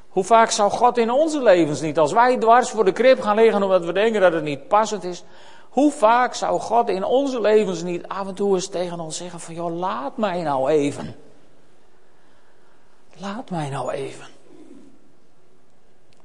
Hoe 0.09 0.23
vaak 0.23 0.51
zou 0.51 0.71
God 0.71 0.97
in 0.97 1.11
onze 1.11 1.41
levens 1.41 1.81
niet, 1.81 1.97
als 1.97 2.11
wij 2.11 2.37
dwars 2.37 2.69
voor 2.69 2.85
de 2.85 2.91
krip 2.91 3.21
gaan 3.21 3.35
liggen 3.35 3.63
omdat 3.63 3.85
we 3.85 3.93
denken 3.93 4.21
dat 4.21 4.33
het 4.33 4.43
niet 4.43 4.67
passend 4.67 5.03
is, 5.03 5.23
hoe 5.69 5.91
vaak 5.91 6.33
zou 6.33 6.59
God 6.59 6.89
in 6.89 7.03
onze 7.03 7.41
levens 7.41 7.83
niet 7.83 8.07
af 8.07 8.27
en 8.27 8.33
toe 8.33 8.55
eens 8.55 8.67
tegen 8.67 8.99
ons 8.99 9.17
zeggen 9.17 9.39
van, 9.39 9.53
joh, 9.53 9.77
laat 9.77 10.17
mij 10.17 10.41
nou 10.41 10.69
even. 10.69 11.15
Laat 13.17 13.49
mij 13.49 13.69
nou 13.69 13.91
even. 13.91 14.25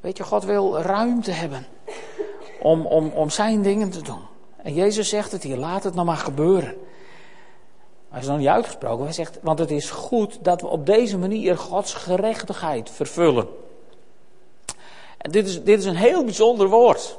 Weet 0.01 0.17
je, 0.17 0.25
God 0.25 0.45
wil 0.45 0.79
ruimte 0.79 1.31
hebben 1.31 1.67
om, 2.61 2.87
om, 2.87 3.09
om 3.09 3.31
zijn 3.31 3.63
dingen 3.63 3.91
te 3.91 4.03
doen. 4.03 4.23
En 4.57 4.75
Jezus 4.75 5.09
zegt 5.09 5.33
het 5.33 5.43
hier, 5.43 5.57
laat 5.57 5.85
het 5.85 5.95
nou 5.95 6.07
maar 6.07 6.17
gebeuren. 6.17 6.75
Hij 8.11 8.21
is 8.21 8.27
nog 8.27 8.39
niet 8.39 8.49
uitgesproken. 8.49 9.05
Hij 9.05 9.13
zegt, 9.13 9.39
want 9.43 9.59
het 9.59 9.71
is 9.71 9.91
goed 9.91 10.39
dat 10.45 10.61
we 10.61 10.67
op 10.67 10.87
deze 10.87 11.19
manier 11.19 11.59
Gods 11.59 11.95
gerechtigheid 11.95 12.91
vervullen. 12.91 13.49
En 15.19 15.31
dit 15.31 15.47
is, 15.47 15.63
dit 15.63 15.79
is 15.79 15.85
een 15.85 15.97
heel 15.97 16.25
bijzonder 16.25 16.69
woord. 16.69 17.19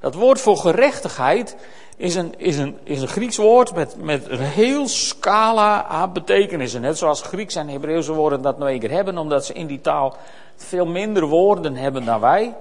Dat 0.00 0.14
woord 0.14 0.40
voor 0.40 0.56
gerechtigheid 0.56 1.56
is 1.96 2.14
een, 2.14 2.34
is 2.36 2.58
een, 2.58 2.78
is 2.82 3.00
een 3.00 3.08
Grieks 3.08 3.36
woord 3.36 3.74
met, 3.74 3.96
met 4.02 4.28
een 4.28 4.38
heel 4.38 4.88
scala 4.88 5.84
aan 5.84 6.12
betekenissen. 6.12 6.80
Net 6.80 6.98
zoals 6.98 7.22
Grieks 7.22 7.54
en 7.54 7.68
Hebreeuwse 7.68 8.12
woorden 8.12 8.42
dat 8.42 8.58
nou 8.58 8.72
een 8.72 8.80
keer 8.80 8.90
hebben, 8.90 9.18
omdat 9.18 9.46
ze 9.46 9.52
in 9.52 9.66
die 9.66 9.80
taal 9.80 10.16
veel 10.56 10.86
minder 10.86 11.26
woorden 11.26 11.76
hebben 11.76 12.04
dan 12.04 12.20
wij. 12.20 12.54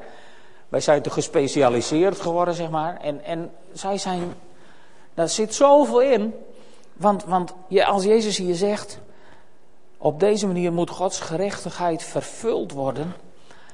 Wij 0.69 0.79
zijn 0.79 1.01
te 1.01 1.09
gespecialiseerd 1.09 2.19
geworden, 2.19 2.53
zeg 2.53 2.69
maar. 2.69 2.97
En, 3.01 3.23
en 3.23 3.51
zij 3.73 3.97
zijn, 3.97 4.33
daar 5.13 5.29
zit 5.29 5.53
zoveel 5.53 6.01
in. 6.01 6.33
Want, 6.99 7.25
want 7.25 7.53
als 7.85 8.03
Jezus 8.03 8.37
hier 8.37 8.55
zegt, 8.55 8.99
op 9.97 10.19
deze 10.19 10.47
manier 10.47 10.73
moet 10.73 10.89
Gods 10.89 11.19
gerechtigheid 11.19 12.03
vervuld 12.03 12.71
worden, 12.71 13.13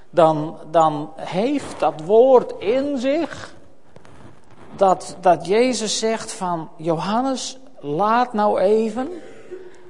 dan, 0.10 0.58
dan 0.72 1.14
heeft 1.16 1.80
dat 1.80 2.02
woord 2.02 2.54
in 2.60 2.98
zich 2.98 3.56
dat, 4.76 5.18
dat 5.22 5.46
Jezus 5.46 6.00
zegt 6.00 6.32
van 6.32 6.70
Johannes, 6.78 7.58
laat 7.80 8.34
nou 8.34 8.60
even, 8.60 9.10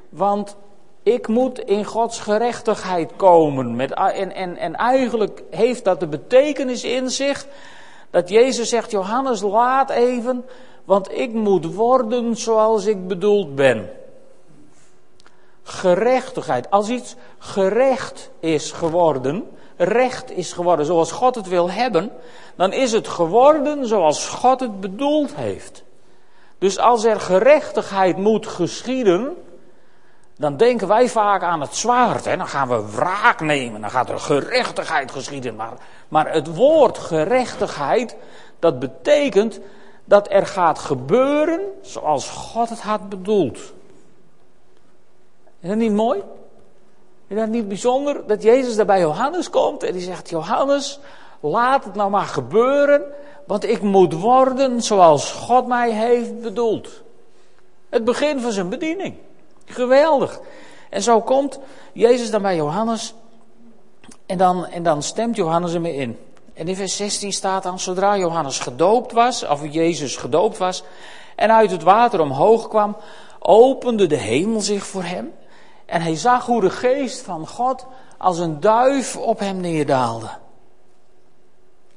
want 0.10 0.56
ik 1.04 1.28
moet 1.28 1.60
in 1.60 1.86
Gods 1.86 2.20
gerechtigheid 2.20 3.12
komen. 3.16 3.76
Met, 3.76 3.94
en, 3.94 4.36
en, 4.36 4.58
en 4.58 4.76
eigenlijk 4.76 5.44
heeft 5.50 5.84
dat 5.84 6.00
de 6.00 6.08
betekenis 6.08 6.84
in 6.84 7.10
zich 7.10 7.48
dat 8.10 8.30
Jezus 8.30 8.70
zegt, 8.70 8.92
Johannes, 8.92 9.42
laat 9.42 9.90
even, 9.90 10.46
want 10.86 11.12
ik 11.12 11.34
moet 11.34 11.74
worden 11.74 12.36
zoals 12.36 12.86
ik 12.86 13.08
bedoeld 13.08 13.56
ben. 13.56 13.90
Gerechtigheid. 15.64 16.72
Als 16.72 16.90
iets 16.90 17.16
gerecht 17.38 18.30
is 18.40 18.72
geworden, 18.72 19.50
recht 19.78 20.32
is 20.32 20.54
geworden 20.54 20.86
zoals 20.86 21.12
God 21.12 21.36
het 21.36 21.48
wil 21.48 21.72
hebben, 21.72 22.12
dan 22.56 22.74
is 22.74 22.92
het 22.92 23.08
geworden 23.08 23.88
zoals 23.88 24.28
God 24.28 24.60
het 24.60 24.80
bedoeld 24.80 25.36
heeft. 25.36 25.84
Dus 26.58 26.80
als 26.80 27.04
er 27.04 27.20
gerechtigheid 27.20 28.18
moet 28.18 28.48
geschieden, 28.48 29.36
dan 30.38 30.58
denken 30.58 30.88
wij 30.88 31.10
vaak 31.10 31.44
aan 31.44 31.62
het 31.62 31.76
zwaard. 31.76 32.26
Hè? 32.26 32.38
Dan 32.38 32.48
gaan 32.48 32.68
we 32.68 32.92
wraak 32.92 33.40
nemen, 33.40 33.82
dan 33.82 33.90
gaat 33.90 34.10
er 34.10 34.20
gerechtigheid 34.20 35.12
geschieden. 35.12 35.56
Maar, 35.56 35.74
maar 36.08 36.34
het 36.34 36.56
woord 36.56 36.98
gerechtigheid, 36.98 38.16
dat 38.60 38.80
betekent 38.80 39.60
dat 40.06 40.32
er 40.32 40.46
gaat 40.46 40.80
gebeuren 40.80 41.60
zoals 41.82 42.30
God 42.30 42.70
het 42.70 42.82
had 42.82 43.10
bedoeld. 43.10 43.58
Is 45.60 45.70
dat 45.70 45.78
niet 45.78 45.94
mooi? 45.94 46.24
Is 47.28 47.38
dat 47.38 47.48
niet 47.48 47.68
bijzonder 47.68 48.28
dat 48.28 48.44
Jezus 48.44 48.76
daar 48.76 48.86
bij 48.86 49.00
Johannes 49.00 49.50
komt 49.50 49.84
en 49.84 49.94
die 49.94 50.02
zegt: 50.02 50.30
Johannes, 50.30 51.00
laat 51.40 51.84
het 51.84 51.96
nou 51.96 52.10
maar 52.10 52.26
gebeuren, 52.26 53.04
want 53.46 53.64
ik 53.64 53.82
moet 53.82 54.14
worden 54.14 54.82
zoals 54.82 55.32
God 55.32 55.68
mij 55.68 55.92
heeft 55.92 56.42
bedoeld. 56.42 57.02
Het 57.90 58.04
begin 58.04 58.40
van 58.40 58.52
zijn 58.52 58.70
bediening. 58.70 59.16
Geweldig. 59.66 60.40
En 60.90 61.02
zo 61.02 61.22
komt 61.22 61.60
Jezus 61.94 62.32
dan 62.32 62.42
bij 62.42 62.56
Johannes 62.56 63.14
en 64.26 64.38
dan, 64.38 64.66
en 64.66 64.84
dan 64.84 65.04
stemt 65.04 65.36
Johannes 65.36 65.74
hem 65.74 65.86
in. 65.86 66.18
En 66.56 66.68
in 66.68 66.76
vers 66.76 66.96
16 66.96 67.34
staat 67.34 67.64
dan, 67.64 67.80
zodra 67.80 68.18
Johannes 68.18 68.60
gedoopt 68.60 69.12
was, 69.12 69.48
of 69.48 69.74
Jezus 69.74 70.16
gedoopt 70.16 70.58
was, 70.58 70.84
en 71.36 71.52
uit 71.52 71.72
het 71.72 71.84
water 71.84 72.20
omhoog 72.20 72.68
kwam, 72.68 72.98
opende 73.40 74.08
de 74.08 74.18
hemel 74.18 74.62
zich 74.62 74.86
voor 74.86 75.04
hem. 75.04 75.34
En 75.86 76.02
hij 76.02 76.16
zag 76.16 76.46
hoe 76.46 76.62
de 76.62 76.70
geest 76.70 77.22
van 77.22 77.48
God 77.48 77.86
als 78.18 78.40
een 78.40 78.60
duif 78.60 79.18
op 79.18 79.40
hem 79.40 79.60
neerdaalde. 79.60 80.30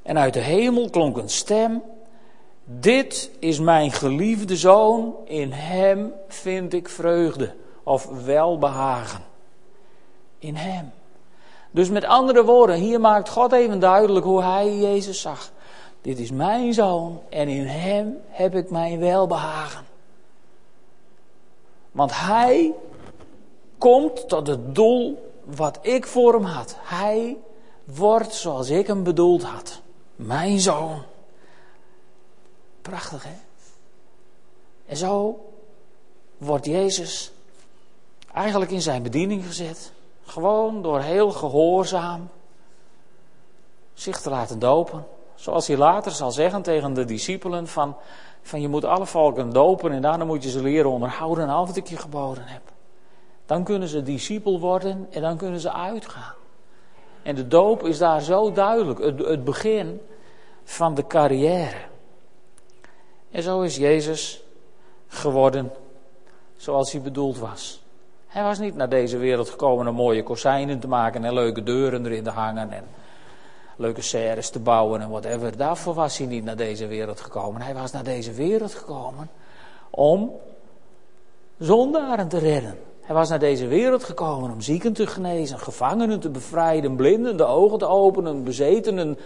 En 0.01 0.17
uit 0.17 0.33
de 0.33 0.39
hemel 0.39 0.89
klonk 0.89 1.17
een 1.17 1.29
stem. 1.29 1.81
Dit 2.63 3.31
is 3.39 3.59
mijn 3.59 3.91
geliefde 3.91 4.57
zoon, 4.57 5.15
in 5.25 5.51
hem 5.51 6.13
vind 6.27 6.73
ik 6.73 6.89
vreugde 6.89 7.55
of 7.83 8.07
welbehagen. 8.25 9.23
In 10.39 10.55
hem. 10.55 10.91
Dus 11.71 11.89
met 11.89 12.05
andere 12.05 12.43
woorden, 12.43 12.75
hier 12.75 12.99
maakt 12.99 13.29
God 13.29 13.51
even 13.51 13.79
duidelijk 13.79 14.25
hoe 14.25 14.43
hij 14.43 14.77
Jezus 14.77 15.21
zag. 15.21 15.51
Dit 16.01 16.19
is 16.19 16.31
mijn 16.31 16.73
zoon 16.73 17.21
en 17.29 17.47
in 17.47 17.65
hem 17.65 18.17
heb 18.27 18.55
ik 18.55 18.69
mijn 18.69 18.99
welbehagen. 18.99 19.85
Want 21.91 22.11
hij 22.19 22.73
komt 23.77 24.29
tot 24.29 24.47
het 24.47 24.75
doel 24.75 25.31
wat 25.43 25.79
ik 25.81 26.07
voor 26.07 26.33
hem 26.33 26.43
had. 26.43 26.75
Hij 26.79 27.37
wordt 27.83 28.33
zoals 28.33 28.69
ik 28.69 28.87
hem 28.87 29.03
bedoeld 29.03 29.43
had. 29.43 29.81
Mijn 30.15 30.59
zoon. 30.59 31.01
Prachtig 32.81 33.23
hè? 33.23 33.35
En 34.85 34.97
zo 34.97 35.45
wordt 36.37 36.65
Jezus 36.65 37.31
eigenlijk 38.33 38.71
in 38.71 38.81
zijn 38.81 39.03
bediening 39.03 39.45
gezet. 39.45 39.91
Gewoon 40.29 40.81
door 40.81 40.99
heel 40.99 41.31
gehoorzaam 41.31 42.29
zich 43.93 44.21
te 44.21 44.29
laten 44.29 44.59
dopen. 44.59 45.05
Zoals 45.35 45.67
hij 45.67 45.77
later 45.77 46.11
zal 46.11 46.31
zeggen 46.31 46.61
tegen 46.61 46.93
de 46.93 47.05
discipelen 47.05 47.67
van, 47.67 47.95
van 48.41 48.61
je 48.61 48.67
moet 48.67 48.85
alle 48.85 49.05
volken 49.05 49.49
dopen 49.49 49.91
en 49.91 50.01
daarna 50.01 50.25
moet 50.25 50.43
je 50.43 50.49
ze 50.49 50.61
leren 50.61 50.91
onderhouden 50.91 51.43
en 51.43 51.49
al 51.49 51.65
wat 51.65 51.75
ik 51.75 51.87
je 51.87 51.97
geboden 51.97 52.43
heb. 52.45 52.61
Dan 53.45 53.63
kunnen 53.63 53.87
ze 53.87 54.03
discipel 54.03 54.59
worden 54.59 55.07
en 55.11 55.21
dan 55.21 55.37
kunnen 55.37 55.59
ze 55.59 55.73
uitgaan. 55.73 56.33
En 57.23 57.35
de 57.35 57.47
doop 57.47 57.83
is 57.83 57.97
daar 57.97 58.21
zo 58.21 58.51
duidelijk, 58.51 58.99
het, 58.99 59.19
het 59.19 59.43
begin 59.43 60.01
van 60.63 60.93
de 60.93 61.07
carrière. 61.07 61.87
En 63.31 63.43
zo 63.43 63.61
is 63.61 63.75
Jezus 63.75 64.43
geworden 65.07 65.71
zoals 66.57 66.91
hij 66.91 67.01
bedoeld 67.01 67.37
was. 67.37 67.87
Hij 68.29 68.43
was 68.43 68.59
niet 68.59 68.75
naar 68.75 68.89
deze 68.89 69.17
wereld 69.17 69.49
gekomen 69.49 69.87
om 69.87 69.95
mooie 69.95 70.23
kozijnen 70.23 70.79
te 70.79 70.87
maken 70.87 71.23
en 71.23 71.33
leuke 71.33 71.63
deuren 71.63 72.05
erin 72.05 72.23
te 72.23 72.29
hangen 72.29 72.71
en 72.71 72.83
leuke 73.75 74.01
serres 74.01 74.49
te 74.49 74.59
bouwen 74.59 75.01
en 75.01 75.09
whatever. 75.09 75.57
Daarvoor 75.57 75.93
was 75.93 76.17
hij 76.17 76.27
niet 76.27 76.43
naar 76.43 76.55
deze 76.55 76.87
wereld 76.87 77.21
gekomen. 77.21 77.61
Hij 77.61 77.73
was 77.73 77.91
naar 77.91 78.03
deze 78.03 78.31
wereld 78.31 78.73
gekomen 78.73 79.29
om 79.89 80.31
zondaren 81.57 82.27
te 82.27 82.37
redden. 82.37 82.77
Hij 83.01 83.15
was 83.15 83.29
naar 83.29 83.39
deze 83.39 83.67
wereld 83.67 84.03
gekomen 84.03 84.51
om 84.51 84.61
zieken 84.61 84.93
te 84.93 85.07
genezen, 85.07 85.59
gevangenen 85.59 86.19
te 86.19 86.29
bevrijden, 86.29 86.95
blinden 86.95 87.37
de 87.37 87.45
ogen 87.45 87.77
te 87.77 87.87
openen, 87.87 88.43
bezetenen 88.43 89.17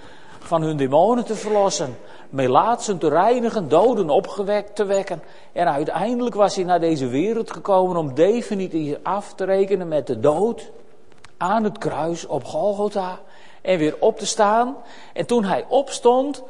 van 0.44 0.62
hun 0.62 0.78
demonen 0.78 1.26
te 1.26 1.36
verlossen, 1.36 1.98
melaatsen 2.30 2.98
te 2.98 3.10
reinigen, 3.10 3.70
doden 3.70 4.10
opgewekt 4.10 4.76
te 4.76 4.86
wekken. 4.86 5.24
En 5.52 5.72
uiteindelijk 5.72 6.36
was 6.36 6.56
hij 6.56 6.64
naar 6.64 6.80
deze 6.80 7.08
wereld 7.08 7.52
gekomen 7.52 7.98
om 7.98 8.14
definitief 8.14 8.98
af 9.04 9.34
te 9.34 9.44
rekenen 9.44 9.88
met 9.88 10.08
de 10.08 10.20
dood 10.20 10.72
aan 11.38 11.64
het 11.64 11.78
kruis 11.78 12.26
op 12.28 12.44
Golgotha 12.44 13.20
en 13.62 13.78
weer 13.78 13.96
op 14.00 14.20
te 14.20 14.26
staan. 14.26 14.76
En 15.14 15.26
toen 15.26 15.44
hij 15.44 15.66
opstond, 15.70 16.44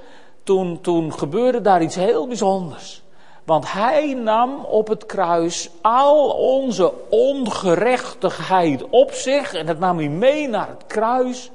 toen, 0.43 0.81
toen 0.81 1.13
gebeurde 1.13 1.61
daar 1.61 1.81
iets 1.81 1.95
heel 1.95 2.27
bijzonders. 2.27 3.03
Want 3.43 3.71
hij 3.71 4.13
nam 4.13 4.65
op 4.65 4.87
het 4.87 5.05
kruis 5.05 5.69
al 5.81 6.29
onze 6.29 6.93
ongerechtigheid 7.09 8.89
op 8.89 9.11
zich. 9.11 9.53
En 9.53 9.65
dat 9.65 9.79
nam 9.79 9.97
hij 9.97 10.09
mee 10.09 10.47
naar 10.47 10.67
het 10.67 10.83
kruis. 10.87 11.51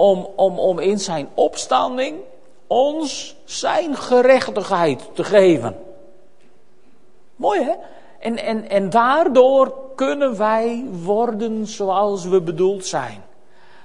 Om, 0.00 0.28
om, 0.36 0.58
om 0.58 0.78
in 0.78 0.98
zijn 0.98 1.28
opstanding 1.34 2.20
ons 2.66 3.36
zijn 3.44 3.96
gerechtigheid 3.96 5.08
te 5.14 5.24
geven. 5.24 5.76
Mooi 7.36 7.62
hè? 7.62 7.74
En, 8.18 8.36
en, 8.36 8.68
en 8.68 8.90
daardoor 8.90 9.74
kunnen 9.94 10.38
wij 10.38 10.84
worden 11.02 11.66
zoals 11.66 12.24
we 12.24 12.40
bedoeld 12.40 12.86
zijn. 12.86 13.24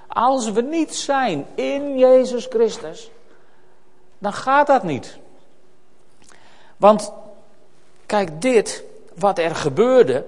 Als 0.08 0.52
we 0.52 0.62
niet 0.62 0.96
zijn 0.96 1.46
in 1.56 1.98
Jezus 1.98 2.46
Christus, 2.46 3.12
dan 4.18 4.34
gaat 4.34 4.68
dat 4.68 4.84
niet. 4.84 5.18
Want 6.78 7.14
kijk, 8.06 8.42
dit 8.42 8.84
wat 9.16 9.40
er 9.40 9.56
gebeurde. 9.56 10.26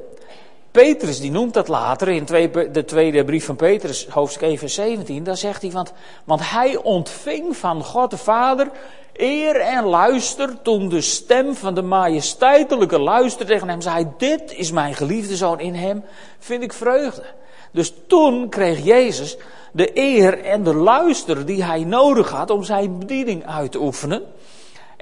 Petrus 0.75 1.19
die 1.19 1.31
noemt 1.31 1.53
dat 1.53 1.67
later 1.67 2.07
in 2.07 2.25
de 2.71 2.85
tweede 2.85 3.23
brief 3.23 3.45
van 3.45 3.55
Petrus, 3.55 4.07
hoofdstuk 4.09 4.41
1, 4.41 4.57
vers 4.57 4.73
17. 4.73 5.23
Daar 5.23 5.37
zegt 5.37 5.61
hij, 5.61 5.71
want, 5.71 5.93
want 6.23 6.49
hij 6.49 6.77
ontving 6.77 7.57
van 7.57 7.83
God 7.83 8.09
de 8.09 8.17
Vader 8.17 8.71
eer 9.13 9.55
en 9.55 9.83
luister 9.83 10.61
toen 10.61 10.89
de 10.89 11.01
stem 11.01 11.55
van 11.55 11.75
de 11.75 11.81
majesteitelijke 11.81 12.99
luister 12.99 13.45
tegen 13.45 13.69
hem 13.69 13.81
zei: 13.81 14.07
Dit 14.17 14.53
is 14.55 14.71
mijn 14.71 14.93
geliefde 14.93 15.35
zoon, 15.35 15.59
in 15.59 15.73
hem 15.73 16.03
vind 16.39 16.63
ik 16.63 16.73
vreugde. 16.73 17.23
Dus 17.71 17.93
toen 18.07 18.49
kreeg 18.49 18.83
Jezus 18.83 19.37
de 19.71 19.91
eer 19.93 20.43
en 20.43 20.63
de 20.63 20.73
luister 20.73 21.45
die 21.45 21.63
hij 21.63 21.83
nodig 21.83 22.29
had 22.29 22.49
om 22.49 22.63
zijn 22.63 22.99
bediening 22.99 23.45
uit 23.45 23.71
te 23.71 23.81
oefenen. 23.81 24.23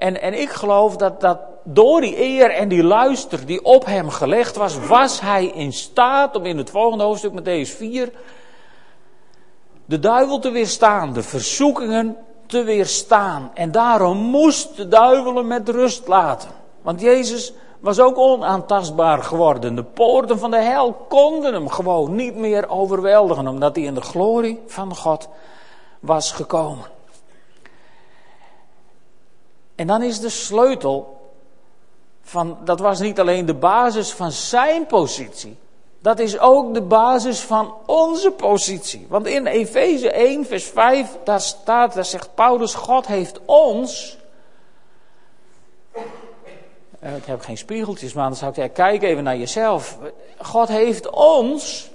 En, 0.04 0.22
en 0.22 0.40
ik 0.40 0.50
geloof 0.50 0.96
dat, 0.96 1.22
dat 1.22 1.40
door 1.64 2.02
die 2.02 2.24
eer 2.24 2.52
en 2.52 2.68
die 2.68 2.84
luister 2.84 3.46
die 3.46 3.64
op 3.64 3.86
hem 3.86 4.10
gelegd 4.10 4.56
was, 4.56 4.78
was 4.88 5.22
hij 5.22 5.46
in 5.46 5.74
staat 5.74 6.36
om 6.36 6.46
in 6.46 6.58
het 6.58 6.70
volgende 6.70 7.04
hoofdstuk, 7.04 7.32
Matthäus 7.32 7.78
4, 7.78 8.12
de 9.86 10.00
duivel 10.00 10.40
te 10.40 10.50
weerstaan, 10.50 11.14
de 11.14 11.24
verzoekingen 11.24 12.18
te 12.46 12.64
weerstaan. 12.64 13.52
En 13.54 13.72
daarom 13.72 14.18
moest 14.18 14.76
de 14.76 14.88
duivel 14.88 15.36
hem 15.36 15.48
met 15.48 15.70
rust 15.70 16.08
laten. 16.08 16.50
Want 16.82 17.02
Jezus 17.02 17.54
was 17.80 18.00
ook 18.00 18.18
onaantastbaar 18.18 19.24
geworden. 19.24 19.76
De 19.76 19.84
poorten 19.84 20.40
van 20.40 20.52
de 20.52 20.62
hel 20.62 20.94
konden 20.94 21.54
hem 21.54 21.70
gewoon 21.70 22.16
niet 22.16 22.36
meer 22.36 22.70
overweldigen, 22.70 23.48
omdat 23.48 23.76
hij 23.76 23.86
in 23.86 23.94
de 23.94 24.02
glorie 24.02 24.62
van 24.68 24.96
God 24.96 25.30
was 26.00 26.32
gekomen. 26.32 26.86
En 29.84 29.90
dan 29.90 30.04
is 30.04 30.20
de 30.20 30.30
sleutel 30.30 31.22
van, 32.22 32.58
dat 32.64 32.80
was 32.80 33.00
niet 33.00 33.20
alleen 33.20 33.46
de 33.46 33.54
basis 33.54 34.12
van 34.12 34.32
zijn 34.32 34.86
positie, 34.86 35.58
dat 36.00 36.20
is 36.20 36.40
ook 36.40 36.74
de 36.74 36.82
basis 36.82 37.40
van 37.40 37.76
onze 37.86 38.32
positie. 38.32 39.06
Want 39.10 39.28
in 39.28 39.46
Efeze 39.46 40.12
1, 40.12 40.46
vers 40.46 40.64
5, 40.66 41.18
daar 41.24 41.42
staat, 41.42 41.94
daar 41.94 42.06
zegt 42.06 42.36
Paulus, 42.36 42.74
God 42.74 43.08
heeft 43.08 43.40
ons. 43.46 44.18
Eh, 47.00 47.16
ik 47.16 47.26
heb 47.26 47.42
geen 47.42 47.58
spiegeltjes, 47.58 48.14
maar 48.14 48.28
dan 48.28 48.36
zou 48.36 48.50
ik 48.50 48.56
zeggen, 48.56 48.74
kijk 48.74 49.04
even 49.04 49.24
naar 49.24 49.38
jezelf. 49.38 49.98
God 50.38 50.68
heeft 50.68 51.10
ons 51.10 51.90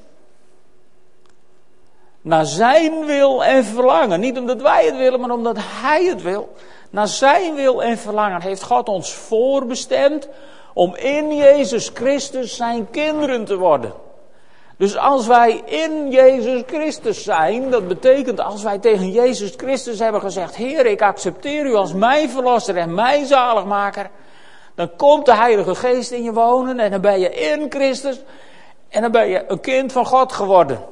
naar 2.20 2.46
zijn 2.46 3.04
wil 3.04 3.44
en 3.44 3.64
verlangen. 3.64 4.20
Niet 4.20 4.38
omdat 4.38 4.60
wij 4.60 4.84
het 4.84 4.96
willen, 4.96 5.20
maar 5.20 5.30
omdat 5.30 5.56
hij 5.58 6.04
het 6.04 6.22
wil. 6.22 6.54
Naar 6.90 7.08
zijn 7.08 7.54
wil 7.54 7.82
en 7.82 7.98
verlangen 7.98 8.42
heeft 8.42 8.62
God 8.62 8.88
ons 8.88 9.14
voorbestemd 9.14 10.28
om 10.74 10.96
in 10.96 11.36
Jezus 11.36 11.90
Christus 11.94 12.56
zijn 12.56 12.90
kinderen 12.90 13.44
te 13.44 13.56
worden. 13.56 13.92
Dus 14.76 14.96
als 14.96 15.26
wij 15.26 15.62
in 15.64 16.10
Jezus 16.10 16.62
Christus 16.66 17.24
zijn, 17.24 17.70
dat 17.70 17.88
betekent 17.88 18.40
als 18.40 18.62
wij 18.62 18.78
tegen 18.78 19.10
Jezus 19.10 19.54
Christus 19.56 19.98
hebben 19.98 20.20
gezegd: 20.20 20.56
Heer, 20.56 20.86
ik 20.86 21.02
accepteer 21.02 21.66
u 21.66 21.74
als 21.74 21.92
mijn 21.92 22.30
verlosser 22.30 22.76
en 22.76 22.94
mijn 22.94 23.26
zaligmaker. 23.26 24.10
Dan 24.74 24.90
komt 24.96 25.26
de 25.26 25.34
Heilige 25.34 25.74
Geest 25.74 26.10
in 26.10 26.22
je 26.22 26.32
wonen 26.32 26.78
en 26.78 26.90
dan 26.90 27.00
ben 27.00 27.20
je 27.20 27.30
in 27.30 27.66
Christus 27.70 28.20
en 28.88 29.02
dan 29.02 29.10
ben 29.10 29.28
je 29.28 29.44
een 29.48 29.60
kind 29.60 29.92
van 29.92 30.06
God 30.06 30.32
geworden. 30.32 30.84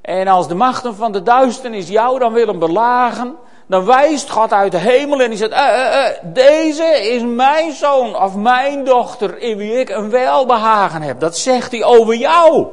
En 0.00 0.28
als 0.28 0.48
de 0.48 0.54
machten 0.54 0.94
van 0.94 1.12
de 1.12 1.22
duisternis 1.22 1.88
jou 1.88 2.18
dan 2.18 2.32
willen 2.32 2.58
belagen, 2.58 3.36
dan 3.70 3.84
wijst 3.84 4.30
God 4.30 4.52
uit 4.52 4.72
de 4.72 4.78
hemel 4.78 5.20
en 5.20 5.28
die 5.28 5.38
zegt, 5.38 5.52
eh, 5.52 5.68
eh, 5.68 6.06
eh, 6.06 6.16
deze 6.22 6.84
is 6.84 7.22
mijn 7.22 7.72
zoon 7.72 8.22
of 8.22 8.36
mijn 8.36 8.84
dochter 8.84 9.38
in 9.38 9.56
wie 9.56 9.72
ik 9.72 9.88
een 9.88 10.10
welbehagen 10.10 11.02
heb. 11.02 11.20
Dat 11.20 11.36
zegt 11.38 11.70
hij 11.70 11.84
over 11.84 12.14
jou. 12.14 12.66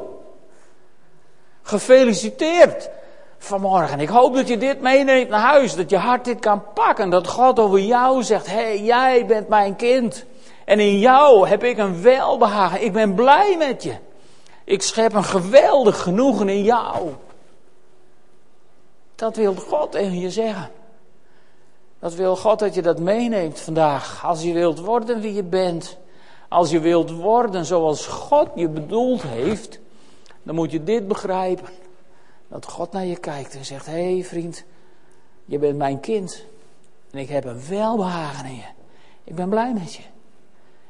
Gefeliciteerd 1.62 2.89
vanmorgen. 3.38 3.99
Ik 3.99 4.10
hoop 4.10 4.36
dat 4.36 4.47
je 4.47 4.57
dit 4.57 4.81
meeneemt 4.81 5.29
naar 5.29 5.39
huis, 5.39 5.75
dat 5.75 5.89
je 5.89 5.97
hart 5.97 6.25
dit 6.25 6.39
kan 6.39 6.63
pakken, 6.73 7.10
dat 7.10 7.27
God 7.27 7.60
over 7.60 7.79
jou 7.79 8.23
zegt, 8.23 8.47
hé, 8.47 8.53
hey, 8.53 8.81
jij 8.81 9.25
bent 9.25 9.47
mijn 9.47 9.75
kind. 9.75 10.25
En 10.65 10.79
in 10.79 10.99
jou 10.99 11.47
heb 11.47 11.63
ik 11.63 11.77
een 11.77 12.01
welbehagen. 12.01 12.83
Ik 12.83 12.93
ben 12.93 13.15
blij 13.15 13.55
met 13.57 13.83
je. 13.83 13.95
Ik 14.63 14.81
schep 14.81 15.13
een 15.13 15.23
geweldig 15.23 16.01
genoegen 16.01 16.49
in 16.49 16.63
jou. 16.63 17.10
Dat 19.15 19.36
wil 19.36 19.55
God 19.55 19.91
tegen 19.91 20.19
je 20.19 20.31
zeggen. 20.31 20.76
Dat 21.99 22.13
wil 22.13 22.36
God 22.36 22.60
dat 22.60 22.75
je 22.75 22.81
dat 22.81 22.99
meeneemt 22.99 23.60
vandaag. 23.60 24.25
Als 24.25 24.43
je 24.43 24.53
wilt 24.53 24.79
worden 24.79 25.21
wie 25.21 25.33
je 25.33 25.43
bent. 25.43 25.97
Als 26.49 26.69
je 26.69 26.79
wilt 26.79 27.12
worden 27.12 27.65
zoals 27.65 28.05
God 28.05 28.49
je 28.55 28.69
bedoeld 28.69 29.21
heeft. 29.21 29.79
Dan 30.43 30.55
moet 30.55 30.71
je 30.71 30.83
dit 30.83 31.07
begrijpen. 31.07 31.69
Dat 32.47 32.65
God 32.65 32.91
naar 32.91 33.05
je 33.05 33.17
kijkt 33.17 33.55
en 33.55 33.65
zegt: 33.65 33.86
Hé 33.86 34.13
hey 34.13 34.23
vriend, 34.23 34.63
je 35.45 35.60
bent 35.60 35.77
mijn 35.77 35.99
kind. 35.99 36.45
En 37.12 37.19
ik 37.19 37.29
heb 37.29 37.45
een 37.45 37.67
welbehagen 37.67 38.45
in 38.45 38.55
je. 38.55 38.67
Ik 39.23 39.36
ben 39.36 39.49
blij 39.49 39.73
met 39.73 39.93
je. 39.93 40.03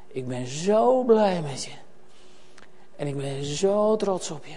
Ik 0.06 0.28
ben 0.28 0.46
zo 0.46 1.02
blij 1.02 1.42
met 1.42 1.64
je. 1.64 1.72
En 2.96 3.06
ik 3.06 3.16
ben 3.16 3.44
zo 3.44 3.96
trots 3.96 4.30
op 4.30 4.44
je. 4.44 4.56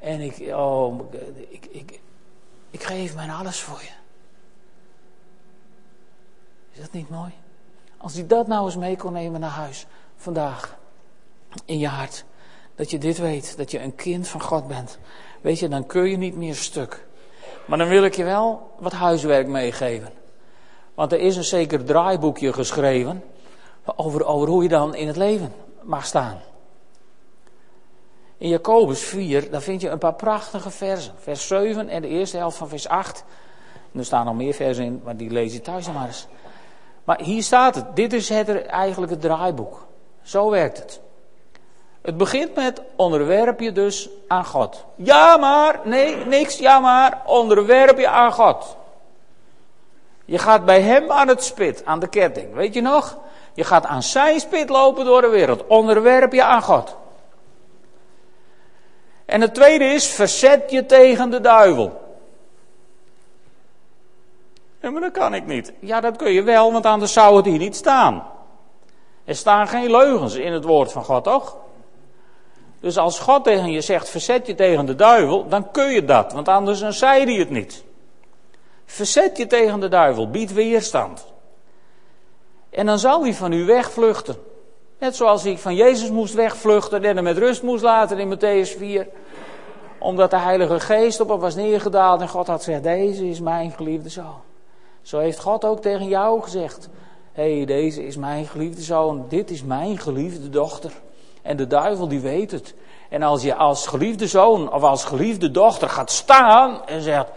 En 0.00 0.20
ik, 0.20 0.54
oh, 0.54 1.00
ik, 1.48 1.66
ik, 1.70 2.00
ik 2.70 2.82
geef 2.82 3.14
mijn 3.14 3.30
alles 3.30 3.60
voor 3.60 3.80
je. 3.80 3.99
Is 6.80 6.86
dat 6.86 6.94
niet 6.94 7.10
mooi? 7.10 7.32
Als 7.96 8.14
hij 8.14 8.26
dat 8.26 8.46
nou 8.46 8.64
eens 8.64 8.76
mee 8.76 8.96
kon 8.96 9.12
nemen 9.12 9.40
naar 9.40 9.50
huis, 9.50 9.86
vandaag, 10.16 10.78
in 11.64 11.78
je 11.78 11.88
hart. 11.88 12.24
Dat 12.74 12.90
je 12.90 12.98
dit 12.98 13.18
weet, 13.18 13.56
dat 13.56 13.70
je 13.70 13.80
een 13.80 13.94
kind 13.94 14.28
van 14.28 14.42
God 14.42 14.68
bent. 14.68 14.98
Weet 15.40 15.58
je, 15.58 15.68
dan 15.68 15.86
kun 15.86 16.10
je 16.10 16.16
niet 16.16 16.36
meer 16.36 16.54
stuk. 16.54 17.06
Maar 17.66 17.78
dan 17.78 17.88
wil 17.88 18.04
ik 18.04 18.14
je 18.14 18.24
wel 18.24 18.70
wat 18.78 18.92
huiswerk 18.92 19.46
meegeven. 19.46 20.12
Want 20.94 21.12
er 21.12 21.18
is 21.18 21.36
een 21.36 21.44
zeker 21.44 21.84
draaiboekje 21.84 22.52
geschreven 22.52 23.24
over, 23.96 24.24
over 24.24 24.48
hoe 24.48 24.62
je 24.62 24.68
dan 24.68 24.94
in 24.94 25.06
het 25.06 25.16
leven 25.16 25.52
mag 25.82 26.06
staan. 26.06 26.40
In 28.36 28.48
Jacobus 28.48 29.00
4, 29.00 29.50
daar 29.50 29.62
vind 29.62 29.80
je 29.80 29.88
een 29.88 29.98
paar 29.98 30.14
prachtige 30.14 30.70
versen. 30.70 31.14
Vers 31.18 31.46
7 31.46 31.88
en 31.88 32.02
de 32.02 32.08
eerste 32.08 32.36
helft 32.36 32.56
van 32.56 32.68
vers 32.68 32.88
8. 32.88 33.24
er 33.94 34.04
staan 34.04 34.24
nog 34.24 34.34
meer 34.34 34.54
versen 34.54 34.84
in, 34.84 35.00
maar 35.04 35.16
die 35.16 35.30
lees 35.30 35.52
je 35.52 35.60
thuis 35.60 35.86
nog 35.86 35.94
maar 35.94 36.06
eens. 36.06 36.28
Maar 37.10 37.20
hier 37.22 37.42
staat 37.42 37.74
het. 37.74 37.96
Dit 37.96 38.12
is 38.12 38.28
het, 38.28 38.66
eigenlijk 38.66 39.12
het 39.12 39.20
draaiboek. 39.20 39.86
Zo 40.22 40.50
werkt 40.50 40.78
het. 40.78 41.00
Het 42.02 42.16
begint 42.16 42.54
met 42.54 42.82
onderwerp 42.96 43.60
je 43.60 43.72
dus 43.72 44.08
aan 44.28 44.44
God. 44.44 44.84
Ja 44.94 45.36
maar, 45.36 45.80
nee, 45.84 46.16
niks, 46.16 46.58
ja 46.58 46.80
maar, 46.80 47.22
onderwerp 47.26 47.98
je 47.98 48.08
aan 48.08 48.32
God. 48.32 48.76
Je 50.24 50.38
gaat 50.38 50.64
bij 50.64 50.80
hem 50.80 51.10
aan 51.10 51.28
het 51.28 51.44
spit, 51.44 51.84
aan 51.84 52.00
de 52.00 52.08
ketting. 52.08 52.54
Weet 52.54 52.74
je 52.74 52.80
nog? 52.80 53.18
Je 53.54 53.64
gaat 53.64 53.86
aan 53.86 54.02
zijn 54.02 54.40
spit 54.40 54.68
lopen 54.68 55.04
door 55.04 55.20
de 55.20 55.28
wereld. 55.28 55.66
Onderwerp 55.66 56.32
je 56.32 56.42
aan 56.42 56.62
God. 56.62 56.96
En 59.24 59.40
het 59.40 59.54
tweede 59.54 59.84
is, 59.84 60.06
verzet 60.06 60.70
je 60.70 60.86
tegen 60.86 61.30
de 61.30 61.40
duivel. 61.40 62.00
Ja, 64.80 64.90
maar 64.90 65.00
dat 65.00 65.12
kan 65.12 65.34
ik 65.34 65.46
niet. 65.46 65.72
Ja, 65.80 66.00
dat 66.00 66.16
kun 66.16 66.32
je 66.32 66.42
wel, 66.42 66.72
want 66.72 66.86
anders 66.86 67.12
zou 67.12 67.36
het 67.36 67.44
hier 67.44 67.58
niet 67.58 67.76
staan. 67.76 68.24
Er 69.24 69.36
staan 69.36 69.68
geen 69.68 69.90
leugens 69.90 70.34
in 70.34 70.52
het 70.52 70.64
woord 70.64 70.92
van 70.92 71.04
God, 71.04 71.24
toch? 71.24 71.56
Dus 72.80 72.98
als 72.98 73.18
God 73.18 73.44
tegen 73.44 73.70
je 73.70 73.80
zegt, 73.80 74.08
verzet 74.08 74.46
je 74.46 74.54
tegen 74.54 74.86
de 74.86 74.94
duivel, 74.94 75.48
dan 75.48 75.70
kun 75.70 75.90
je 75.90 76.04
dat, 76.04 76.32
want 76.32 76.48
anders 76.48 76.80
dan 76.80 76.92
zei 76.92 77.24
hij 77.24 77.34
het 77.34 77.50
niet. 77.50 77.84
Verzet 78.84 79.36
je 79.36 79.46
tegen 79.46 79.80
de 79.80 79.88
duivel, 79.88 80.30
bied 80.30 80.52
weerstand. 80.52 81.26
En 82.70 82.86
dan 82.86 82.98
zal 82.98 83.22
hij 83.22 83.34
van 83.34 83.52
u 83.52 83.64
wegvluchten. 83.64 84.36
Net 84.98 85.16
zoals 85.16 85.42
hij 85.42 85.58
van 85.58 85.74
Jezus 85.74 86.10
moest 86.10 86.34
wegvluchten 86.34 87.04
en 87.04 87.14
hem 87.14 87.24
met 87.24 87.38
rust 87.38 87.62
moest 87.62 87.82
laten 87.82 88.18
in 88.18 88.34
Matthäus 88.34 88.78
4. 88.78 89.08
Omdat 89.98 90.30
de 90.30 90.38
Heilige 90.38 90.80
Geest 90.80 91.20
op 91.20 91.28
hem 91.28 91.38
was 91.38 91.54
neergedaald 91.54 92.20
en 92.20 92.28
God 92.28 92.46
had 92.46 92.64
gezegd, 92.64 92.82
deze 92.82 93.28
is 93.28 93.40
mijn 93.40 93.70
geliefde 93.70 94.08
zoon. 94.08 94.40
Zo 95.10 95.18
heeft 95.18 95.40
God 95.40 95.64
ook 95.64 95.80
tegen 95.80 96.08
jou 96.08 96.42
gezegd. 96.42 96.88
Hé, 97.32 97.56
hey, 97.56 97.64
deze 97.64 98.06
is 98.06 98.16
mijn 98.16 98.46
geliefde 98.46 98.82
zoon, 98.82 99.24
dit 99.28 99.50
is 99.50 99.62
mijn 99.62 99.98
geliefde 99.98 100.48
dochter. 100.48 100.92
En 101.42 101.56
de 101.56 101.66
duivel 101.66 102.08
die 102.08 102.20
weet 102.20 102.50
het. 102.50 102.74
En 103.08 103.22
als 103.22 103.42
je 103.42 103.54
als 103.54 103.86
geliefde 103.86 104.26
zoon 104.26 104.72
of 104.72 104.82
als 104.82 105.04
geliefde 105.04 105.50
dochter 105.50 105.88
gaat 105.88 106.10
staan 106.10 106.86
en 106.86 107.02
zegt, 107.02 107.28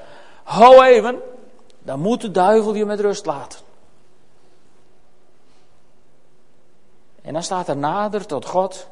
hou 0.43 0.83
even, 0.83 1.19
dan 1.79 1.99
moet 1.99 2.21
de 2.21 2.31
duivel 2.31 2.73
je 2.73 2.85
met 2.85 2.99
rust 2.99 3.25
laten. 3.25 3.59
En 7.21 7.33
dan 7.33 7.43
staat 7.43 7.67
er 7.67 7.77
nader 7.77 8.25
tot 8.25 8.45
God. 8.45 8.87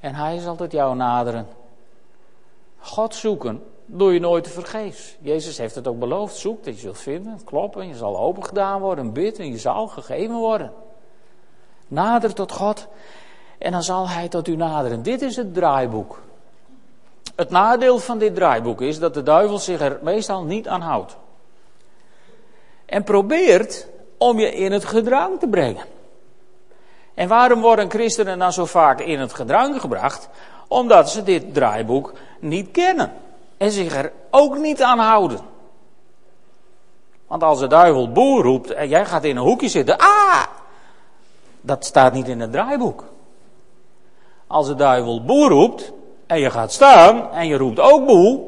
En 0.00 0.14
hij 0.14 0.38
zal 0.38 0.56
tot 0.56 0.72
jou 0.72 0.96
naderen. 0.96 1.48
God 2.78 3.14
zoeken 3.14 3.62
doe 3.92 4.12
je 4.12 4.20
nooit 4.20 4.48
vergeefs. 4.48 5.16
Jezus 5.20 5.58
heeft 5.58 5.74
het 5.74 5.88
ook 5.88 5.98
beloofd. 5.98 6.36
Zoek 6.36 6.64
dat 6.64 6.74
je 6.74 6.80
zult 6.80 6.98
vinden, 6.98 7.44
kloppen, 7.44 7.88
je 7.88 7.94
zal 7.94 8.18
open 8.18 8.44
gedaan 8.44 8.80
worden, 8.80 9.12
bid 9.12 9.38
en 9.38 9.50
je 9.50 9.58
zal 9.58 9.86
gegeven 9.86 10.34
worden. 10.34 10.72
Nader 11.88 12.34
tot 12.34 12.52
God 12.52 12.88
en 13.58 13.72
dan 13.72 13.82
zal 13.82 14.08
hij 14.08 14.28
tot 14.28 14.48
u 14.48 14.56
naderen. 14.56 15.02
Dit 15.02 15.22
is 15.22 15.36
het 15.36 15.54
draaiboek. 15.54 16.22
Het 17.36 17.50
nadeel 17.50 17.98
van 17.98 18.18
dit 18.18 18.34
draaiboek 18.34 18.80
is 18.80 18.98
dat 18.98 19.14
de 19.14 19.22
duivel 19.22 19.58
zich 19.58 19.80
er 19.80 19.98
meestal 20.02 20.42
niet 20.42 20.68
aan 20.68 20.80
houdt. 20.80 21.16
En 22.86 23.04
probeert 23.04 23.86
om 24.18 24.38
je 24.38 24.52
in 24.54 24.72
het 24.72 24.84
gedrang 24.84 25.38
te 25.38 25.48
brengen. 25.48 25.84
En 27.14 27.28
waarom 27.28 27.60
worden 27.60 27.90
christenen 27.90 28.38
dan 28.38 28.52
zo 28.52 28.64
vaak 28.64 29.00
in 29.00 29.20
het 29.20 29.32
gedrang 29.32 29.80
gebracht? 29.80 30.28
Omdat 30.68 31.10
ze 31.10 31.22
dit 31.22 31.54
draaiboek 31.54 32.12
niet 32.40 32.70
kennen. 32.70 33.12
En 33.60 33.70
zich 33.70 33.94
er 33.94 34.12
ook 34.30 34.58
niet 34.58 34.82
aan 34.82 34.98
houden. 34.98 35.38
Want 37.26 37.42
als 37.42 37.58
de 37.58 37.66
duivel 37.66 38.12
boer 38.12 38.42
roept 38.42 38.70
en 38.70 38.88
jij 38.88 39.06
gaat 39.06 39.24
in 39.24 39.36
een 39.36 39.42
hoekje 39.42 39.68
zitten, 39.68 39.98
ah! 39.98 40.42
Dat 41.60 41.84
staat 41.84 42.12
niet 42.12 42.28
in 42.28 42.40
het 42.40 42.52
draaiboek. 42.52 43.04
Als 44.46 44.66
de 44.66 44.74
duivel 44.74 45.24
boer 45.24 45.48
roept 45.48 45.92
en 46.26 46.38
je 46.38 46.50
gaat 46.50 46.72
staan 46.72 47.30
en 47.32 47.46
je 47.46 47.56
roept 47.56 47.80
ook 47.80 48.06
boe, 48.06 48.40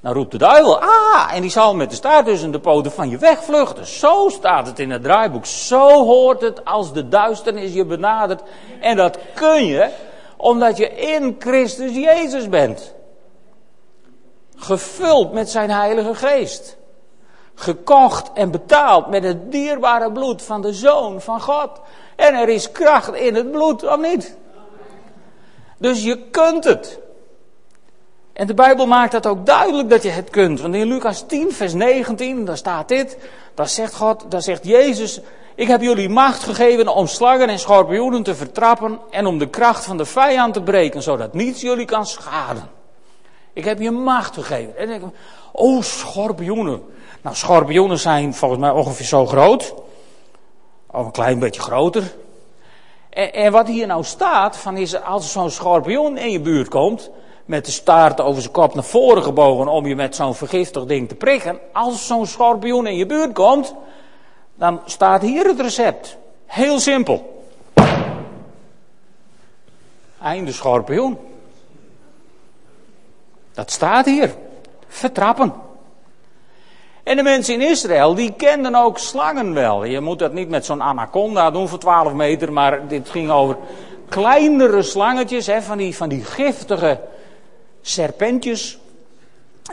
dan 0.00 0.12
roept 0.12 0.30
de 0.30 0.38
duivel, 0.38 0.80
ah, 0.80 1.30
en 1.34 1.40
die 1.40 1.50
zal 1.50 1.74
met 1.74 1.90
de 1.90 1.96
staart 1.96 2.26
tussen 2.26 2.50
de 2.50 2.60
poten 2.60 2.92
van 2.92 3.08
je 3.08 3.18
wegvluchten. 3.18 3.86
Zo 3.86 4.28
staat 4.28 4.66
het 4.66 4.78
in 4.78 4.90
het 4.90 5.02
draaiboek. 5.02 5.46
Zo 5.46 6.04
hoort 6.04 6.40
het 6.40 6.64
als 6.64 6.92
de 6.92 7.08
duisternis 7.08 7.72
je 7.72 7.84
benadert. 7.84 8.42
En 8.80 8.96
dat 8.96 9.18
kun 9.34 9.66
je 9.66 9.90
omdat 10.36 10.76
je 10.76 10.90
in 10.90 11.36
Christus 11.38 11.94
Jezus 11.94 12.48
bent. 12.48 12.96
Gevuld 14.58 15.32
met 15.32 15.50
zijn 15.50 15.70
Heilige 15.70 16.14
Geest. 16.14 16.76
Gekocht 17.54 18.30
en 18.34 18.50
betaald 18.50 19.08
met 19.08 19.22
het 19.22 19.52
dierbare 19.52 20.12
bloed 20.12 20.42
van 20.42 20.62
de 20.62 20.72
Zoon 20.72 21.20
van 21.20 21.40
God. 21.40 21.70
En 22.16 22.34
er 22.34 22.48
is 22.48 22.72
kracht 22.72 23.14
in 23.14 23.34
het 23.34 23.50
bloed, 23.50 23.84
of 23.84 24.00
niet? 24.00 24.36
Dus 25.78 26.02
je 26.02 26.18
kunt 26.30 26.64
het. 26.64 26.98
En 28.32 28.46
de 28.46 28.54
Bijbel 28.54 28.86
maakt 28.86 29.12
dat 29.12 29.26
ook 29.26 29.46
duidelijk 29.46 29.90
dat 29.90 30.02
je 30.02 30.08
het 30.08 30.30
kunt. 30.30 30.60
Want 30.60 30.74
in 30.74 30.86
Lucas 30.86 31.24
10, 31.26 31.52
vers 31.52 31.72
19, 31.72 32.44
daar 32.44 32.56
staat 32.56 32.88
dit. 32.88 33.18
Daar 33.54 33.68
zegt 33.68 33.94
God, 33.94 34.24
daar 34.28 34.42
zegt 34.42 34.64
Jezus. 34.64 35.20
Ik 35.54 35.68
heb 35.68 35.80
jullie 35.80 36.08
macht 36.08 36.42
gegeven 36.42 36.88
om 36.88 37.06
slangen 37.06 37.48
en 37.48 37.58
schorpioenen 37.58 38.22
te 38.22 38.34
vertrappen. 38.34 38.98
En 39.10 39.26
om 39.26 39.38
de 39.38 39.48
kracht 39.48 39.84
van 39.84 39.96
de 39.96 40.04
vijand 40.04 40.54
te 40.54 40.62
breken, 40.62 41.02
zodat 41.02 41.32
niets 41.32 41.60
jullie 41.60 41.86
kan 41.86 42.06
schaden. 42.06 42.77
Ik 43.58 43.64
heb 43.64 43.80
je 43.80 43.90
macht 43.90 44.34
gegeven. 44.34 44.76
En 44.76 44.90
ik, 44.90 45.02
oh, 45.52 45.82
schorpioenen. 45.82 46.82
Nou, 47.22 47.36
schorpioenen 47.36 47.98
zijn 47.98 48.34
volgens 48.34 48.60
mij 48.60 48.70
ongeveer 48.70 49.06
zo 49.06 49.26
groot. 49.26 49.74
Of 50.86 51.04
een 51.04 51.10
klein 51.10 51.38
beetje 51.38 51.60
groter. 51.60 52.14
En, 53.10 53.32
en 53.32 53.52
wat 53.52 53.66
hier 53.66 53.86
nou 53.86 54.04
staat, 54.04 54.56
van 54.56 54.76
is 54.76 55.02
als 55.02 55.32
zo'n 55.32 55.50
schorpioen 55.50 56.16
in 56.16 56.30
je 56.30 56.40
buurt 56.40 56.68
komt, 56.68 57.10
met 57.44 57.64
de 57.64 57.70
staart 57.70 58.20
over 58.20 58.40
zijn 58.40 58.52
kop 58.52 58.74
naar 58.74 58.84
voren 58.84 59.22
gebogen 59.22 59.68
om 59.68 59.86
je 59.86 59.96
met 59.96 60.14
zo'n 60.14 60.34
vergiftigd 60.34 60.88
ding 60.88 61.08
te 61.08 61.14
prikken. 61.14 61.58
Als 61.72 62.06
zo'n 62.06 62.26
schorpioen 62.26 62.86
in 62.86 62.96
je 62.96 63.06
buurt 63.06 63.32
komt, 63.32 63.74
dan 64.54 64.80
staat 64.84 65.22
hier 65.22 65.46
het 65.46 65.60
recept. 65.60 66.16
Heel 66.46 66.80
simpel. 66.80 67.44
Einde 70.22 70.52
schorpioen. 70.52 71.18
Dat 73.58 73.70
staat 73.70 74.06
hier. 74.06 74.34
Vertrappen. 74.88 75.54
En 77.02 77.16
de 77.16 77.22
mensen 77.22 77.54
in 77.54 77.60
Israël, 77.60 78.14
die 78.14 78.32
kenden 78.32 78.74
ook 78.74 78.98
slangen 78.98 79.54
wel. 79.54 79.84
Je 79.84 80.00
moet 80.00 80.18
dat 80.18 80.32
niet 80.32 80.48
met 80.48 80.64
zo'n 80.64 80.82
anaconda 80.82 81.50
doen 81.50 81.68
voor 81.68 81.78
12 81.78 82.12
meter, 82.12 82.52
maar 82.52 82.88
dit 82.88 83.08
ging 83.08 83.30
over 83.30 83.56
kleinere 84.08 84.82
slangetjes, 84.82 85.46
hè, 85.46 85.62
van, 85.62 85.78
die, 85.78 85.96
van 85.96 86.08
die 86.08 86.24
giftige 86.24 87.00
serpentjes. 87.82 88.78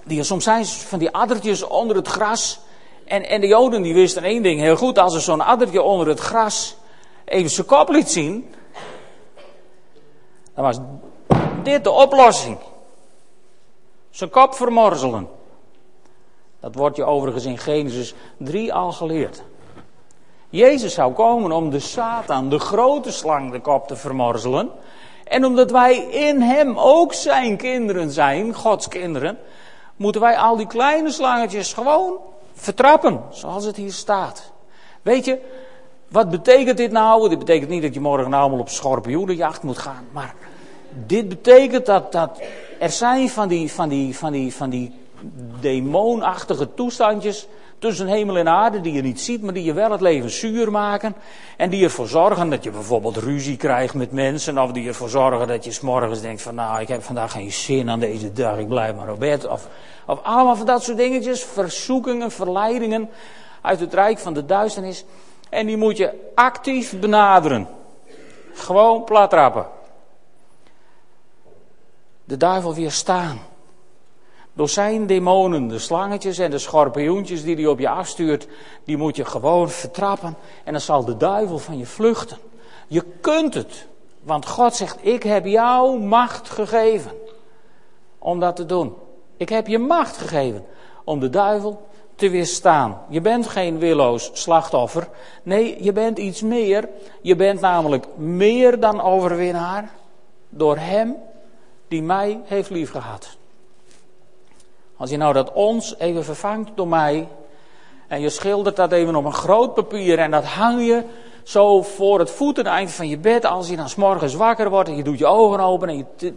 Die 0.04 0.24
soms 0.24 0.44
zijn 0.44 0.66
van 0.66 1.00
die 1.00 1.12
addertjes 1.12 1.64
onder 1.64 1.96
het 1.96 2.08
gras. 2.08 2.60
En, 3.04 3.30
en 3.30 3.42
de 3.42 3.48
Joden 3.48 3.82
die 3.82 3.94
wisten 3.94 4.24
één 4.24 4.44
ding 4.44 4.60
heel 4.60 4.78
goed. 4.78 4.98
Als 4.98 5.16
er 5.16 5.22
zo'n 5.22 5.42
addertje 5.42 5.82
onder 5.82 6.08
het 6.08 6.20
gras 6.20 6.76
even 7.26 7.50
zijn 7.50 7.68
kop 7.68 7.90
liet 7.90 8.10
zien. 8.10 8.54
Dan 10.54 10.64
was 10.64 10.78
dit 11.64 11.84
de 11.84 11.92
oplossing. 11.92 12.58
Zijn 14.16 14.30
kop 14.30 14.54
vermorzelen. 14.54 15.28
Dat 16.60 16.76
wordt 16.76 16.96
je 16.96 17.04
overigens 17.04 17.46
in 17.46 17.58
Genesis 17.58 18.14
3 18.38 18.74
al 18.74 18.92
geleerd. 18.92 19.44
Jezus 20.50 20.94
zou 20.94 21.14
komen 21.14 21.52
om 21.52 21.70
de 21.70 21.80
Satan, 21.80 22.50
de 22.50 22.60
grote 22.60 23.12
slang, 23.12 23.52
de 23.52 23.62
kop 23.62 23.88
te 23.88 23.96
vermorzelen. 23.96 24.72
En 25.24 25.46
omdat 25.46 25.72
wij 25.72 25.96
in 25.98 26.42
hem 26.42 26.78
ook 26.78 27.14
zijn 27.14 27.58
kinderen 27.58 28.12
zijn, 28.12 28.54
Gods 28.54 28.88
kinderen, 28.88 29.38
moeten 29.96 30.22
wij 30.22 30.38
al 30.38 30.56
die 30.56 30.68
kleine 30.68 31.12
slangetjes 31.12 31.74
gewoon 31.74 32.18
vertrappen, 32.54 33.22
zoals 33.30 33.66
het 33.66 33.76
hier 33.76 33.94
staat. 33.94 34.52
Weet 35.02 35.26
je, 35.26 35.40
wat 36.08 36.30
betekent 36.30 36.78
dit 36.78 36.92
nou? 36.92 37.30
Dit 37.30 37.40
betekent 37.40 37.70
niet 37.70 37.82
dat 37.82 37.94
je 37.94 38.00
morgen 38.00 38.34
allemaal 38.34 38.60
op 38.60 38.70
schorpioenenjacht 38.70 39.64
moet 39.64 39.78
gaan, 39.78 40.08
maar 40.12 40.36
dit 41.06 41.30
betekent 41.30 41.86
dat, 41.86 42.12
dat 42.12 42.40
er 42.80 42.90
zijn 42.90 43.30
van 43.30 43.48
die, 43.48 43.72
van 43.72 43.90
die, 43.90 44.18
van 44.18 44.32
die, 44.32 44.54
van 44.54 44.70
die 44.70 44.92
demonachtige 45.60 46.74
toestandjes 46.74 47.48
tussen 47.80 48.08
hemel 48.08 48.38
en 48.38 48.48
aarde 48.48 48.82
die 48.82 48.94
je 48.94 49.02
niet 49.02 49.22
ziet, 49.22 49.42
maar 49.42 49.54
die 49.54 49.64
je 49.64 49.74
wel 49.74 49.92
het 49.92 50.02
leven 50.02 50.30
zuur 50.30 50.72
maken. 50.72 51.16
En 51.58 51.70
die 51.70 51.84
ervoor 51.84 52.08
zorgen 52.08 52.50
dat 52.50 52.64
je 52.64 52.72
bijvoorbeeld 52.72 53.18
ruzie 53.18 53.58
krijgt 53.58 53.94
met 53.94 54.12
mensen. 54.12 54.58
Of 54.58 54.72
die 54.72 54.88
ervoor 54.88 55.10
zorgen 55.10 55.48
dat 55.48 55.64
je 55.66 55.72
s'morgens 55.72 56.22
denkt 56.22 56.42
van 56.42 56.56
nou, 56.56 56.82
ik 56.82 56.88
heb 56.88 57.04
vandaag 57.04 57.32
geen 57.32 57.52
zin 57.52 57.90
aan 57.90 58.00
deze 58.00 58.34
dag, 58.34 58.58
ik 58.58 58.68
blijf 58.68 58.96
maar 58.96 59.12
op 59.12 59.20
bed. 59.20 59.48
Of, 59.48 59.68
of 60.06 60.24
allemaal 60.24 60.56
van 60.56 60.66
dat 60.66 60.84
soort 60.84 60.98
dingetjes, 60.98 61.44
verzoekingen, 61.44 62.32
verleidingen 62.32 63.10
uit 63.62 63.80
het 63.80 63.94
rijk 63.94 64.20
van 64.20 64.34
de 64.34 64.46
duisternis. 64.46 65.06
En 65.50 65.66
die 65.66 65.78
moet 65.78 65.98
je 65.98 66.32
actief 66.36 67.00
benaderen. 67.00 67.68
Gewoon 68.54 69.04
platrappen. 69.04 69.66
De 72.26 72.38
duivel 72.38 72.74
weerstaan. 72.74 73.40
Door 74.54 74.70
zijn 74.70 75.08
demonen, 75.08 75.68
de 75.68 75.80
slangetjes 75.80 76.38
en 76.38 76.52
de 76.52 76.58
schorpioentjes 76.58 77.44
die 77.44 77.56
hij 77.56 77.66
op 77.66 77.80
je 77.80 77.90
afstuurt, 77.90 78.48
die 78.84 78.98
moet 78.98 79.16
je 79.16 79.26
gewoon 79.26 79.70
vertrappen. 79.70 80.36
En 80.64 80.72
dan 80.72 80.82
zal 80.82 81.06
de 81.06 81.18
duivel 81.18 81.58
van 81.58 81.78
je 81.78 81.86
vluchten. 81.86 82.38
Je 82.88 83.04
kunt 83.22 83.54
het. 83.54 83.88
Want 84.22 84.48
God 84.48 84.76
zegt, 84.76 84.98
ik 85.02 85.24
heb 85.24 85.46
jou 85.46 86.00
macht 86.00 86.50
gegeven 86.50 87.12
om 88.20 88.40
dat 88.40 88.56
te 88.56 88.66
doen. 88.66 88.96
Ik 89.38 89.50
heb 89.50 89.68
je 89.68 89.80
macht 89.80 90.18
gegeven 90.18 90.66
om 91.04 91.20
de 91.20 91.30
duivel 91.30 91.88
te 92.16 92.30
weerstaan. 92.30 93.02
Je 93.10 93.22
bent 93.22 93.48
geen 93.48 93.80
willoos 93.80 94.30
slachtoffer. 94.34 95.08
Nee, 95.44 95.84
je 95.84 95.92
bent 95.92 96.18
iets 96.18 96.42
meer. 96.42 96.90
Je 97.22 97.36
bent 97.36 97.60
namelijk 97.62 98.08
meer 98.18 98.80
dan 98.80 99.02
overwinnaar 99.02 99.90
door 100.50 100.78
Hem 100.78 101.16
die 101.88 102.02
mij 102.02 102.42
heeft 102.44 102.70
liefgehad. 102.70 103.38
Als 104.98 105.10
je 105.10 105.18
nou 105.18 105.34
dat 105.34 105.54
ons 105.54 105.98
even 105.98 106.24
vervangt 106.24 106.72
door 106.76 106.88
mij. 106.88 107.28
En 108.08 108.22
je 108.22 108.30
schildert 108.30 108.76
dat 108.76 108.92
even 108.92 109.16
op 109.16 109.26
een 109.26 109.34
groot 109.34 109.74
papier 109.74 110.20
en 110.20 110.32
dat 110.32 110.44
hang 110.44 110.86
je 110.86 111.04
zo 111.44 111.82
voor 111.82 112.20
het 112.20 112.32
voeteneind 112.32 112.92
van 112.92 113.08
je 113.08 113.18
bed. 113.18 113.46
Als 113.46 113.70
je 113.70 113.76
dan 113.76 113.90
s'morgens 113.90 114.34
wakker 114.34 114.70
wordt 114.70 114.90
en 114.90 114.96
je 114.96 115.04
doet 115.04 115.18
je 115.20 115.26
ogen 115.26 115.60
open 115.60 115.90
en 115.90 115.98
je, 115.98 116.34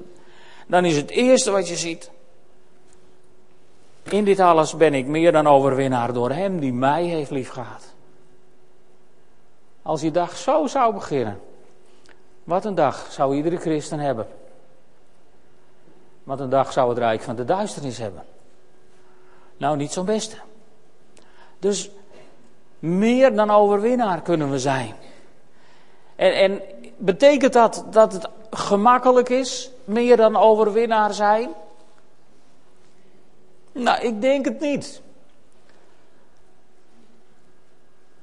dan 0.67 0.85
is 0.85 0.97
het 0.97 1.11
eerste 1.11 1.51
wat 1.51 1.69
je 1.69 1.77
ziet. 1.77 2.11
In 4.03 4.25
dit 4.25 4.41
alles 4.41 4.77
ben 4.77 4.95
ik 4.95 5.07
meer 5.07 5.33
dan 5.33 5.47
overwinnaar 5.47 6.13
door 6.13 6.31
Hem 6.31 6.61
die 6.61 6.73
mij 6.73 7.05
heeft 7.05 7.31
liefgehad. 7.31 7.95
Als 9.83 10.01
je 10.01 10.11
dag 10.11 10.37
zo 10.37 10.67
zou 10.67 10.95
beginnen, 10.95 11.41
wat 12.45 12.65
een 12.65 12.75
dag 12.75 13.07
zou 13.11 13.37
iedere 13.37 13.57
christen 13.57 13.99
hebben. 13.99 14.27
Wat 16.29 16.41
een 16.41 16.49
dag 16.51 16.73
zou 16.73 16.89
het 16.89 16.99
rijk 16.99 17.23
van 17.23 17.37
de 17.37 17.45
duisternis 17.45 17.99
hebben. 17.99 18.25
Nou, 19.57 19.77
niet 19.77 19.93
zo'n 19.93 20.05
beste. 20.05 20.37
Dus 21.59 21.91
meer 22.79 23.35
dan 23.35 23.51
overwinnaar 23.51 24.23
kunnen 24.23 24.51
we 24.51 24.59
zijn. 24.59 24.95
En, 26.17 26.35
en 26.35 26.61
betekent 26.97 27.53
dat 27.53 27.85
dat 27.91 28.13
het 28.13 28.29
gemakkelijk 28.51 29.29
is, 29.29 29.71
meer 29.85 30.17
dan 30.17 30.37
overwinnaar 30.37 31.15
zijn? 31.15 31.51
Nou, 33.73 34.03
ik 34.03 34.21
denk 34.21 34.45
het 34.45 34.61
niet. 34.61 35.03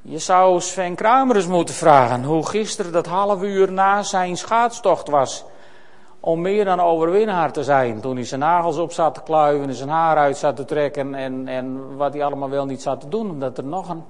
Je 0.02 0.20
zou 0.20 0.62
Sven 0.62 0.96
Kramer 0.96 1.36
eens 1.36 1.48
moeten 1.48 1.76
vragen 1.76 2.24
hoe 2.24 2.46
gisteren 2.46 2.92
dat 2.92 3.06
half 3.06 3.42
uur 3.42 3.72
na 3.72 4.04
zijn 4.04 4.38
schaatstocht 4.38 5.08
was. 5.08 5.46
Om 6.26 6.42
meer 6.42 6.66
dan 6.66 6.80
overwinnaar 6.80 7.52
te 7.52 7.64
zijn. 7.64 8.02
Toen 8.02 8.16
hij 8.16 8.26
zijn 8.26 8.40
nagels 8.40 8.78
op 8.78 8.92
zat 8.92 9.14
te 9.14 9.22
kluiven 9.22 9.68
en 9.68 9.76
zijn 9.76 9.90
haar 9.90 10.18
uit 10.18 10.38
zat 10.38 10.56
te 10.56 10.66
trekken. 10.66 11.16
En, 11.16 11.48
en 11.48 11.96
wat 11.96 12.14
hij 12.14 12.24
allemaal 12.24 12.50
wel 12.50 12.66
niet 12.66 12.82
zat 12.82 13.02
te 13.02 13.10
doen. 13.10 13.30
Omdat 13.30 13.58
er 13.58 13.64
nog 13.64 13.90
een 13.90 14.04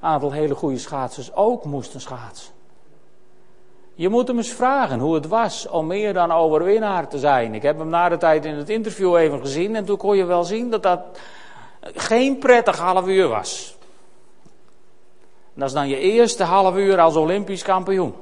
aantal 0.00 0.32
hele 0.32 0.54
goede 0.54 0.78
schaatsers 0.78 1.34
ook 1.34 1.64
moesten 1.64 2.00
schaatsen. 2.00 2.52
Je 3.94 4.08
moet 4.08 4.28
hem 4.28 4.36
eens 4.36 4.52
vragen 4.52 4.98
hoe 4.98 5.14
het 5.14 5.28
was 5.28 5.68
om 5.68 5.86
meer 5.86 6.12
dan 6.12 6.32
overwinnaar 6.32 7.08
te 7.08 7.18
zijn. 7.18 7.54
Ik 7.54 7.62
heb 7.62 7.78
hem 7.78 7.88
na 7.88 8.08
de 8.08 8.16
tijd 8.16 8.44
in 8.44 8.54
het 8.54 8.68
interview 8.68 9.16
even 9.16 9.40
gezien 9.40 9.76
en 9.76 9.84
toen 9.84 9.96
kon 9.96 10.16
je 10.16 10.24
wel 10.24 10.44
zien 10.44 10.70
dat 10.70 10.82
dat 10.82 11.00
geen 11.82 12.38
prettig 12.38 12.78
half 12.78 13.06
uur 13.06 13.28
was. 13.28 13.76
Dat 15.54 15.68
is 15.68 15.74
dan 15.74 15.88
je 15.88 15.98
eerste 15.98 16.44
half 16.44 16.76
uur 16.76 17.00
als 17.00 17.16
Olympisch 17.16 17.62
kampioen. 17.62 18.14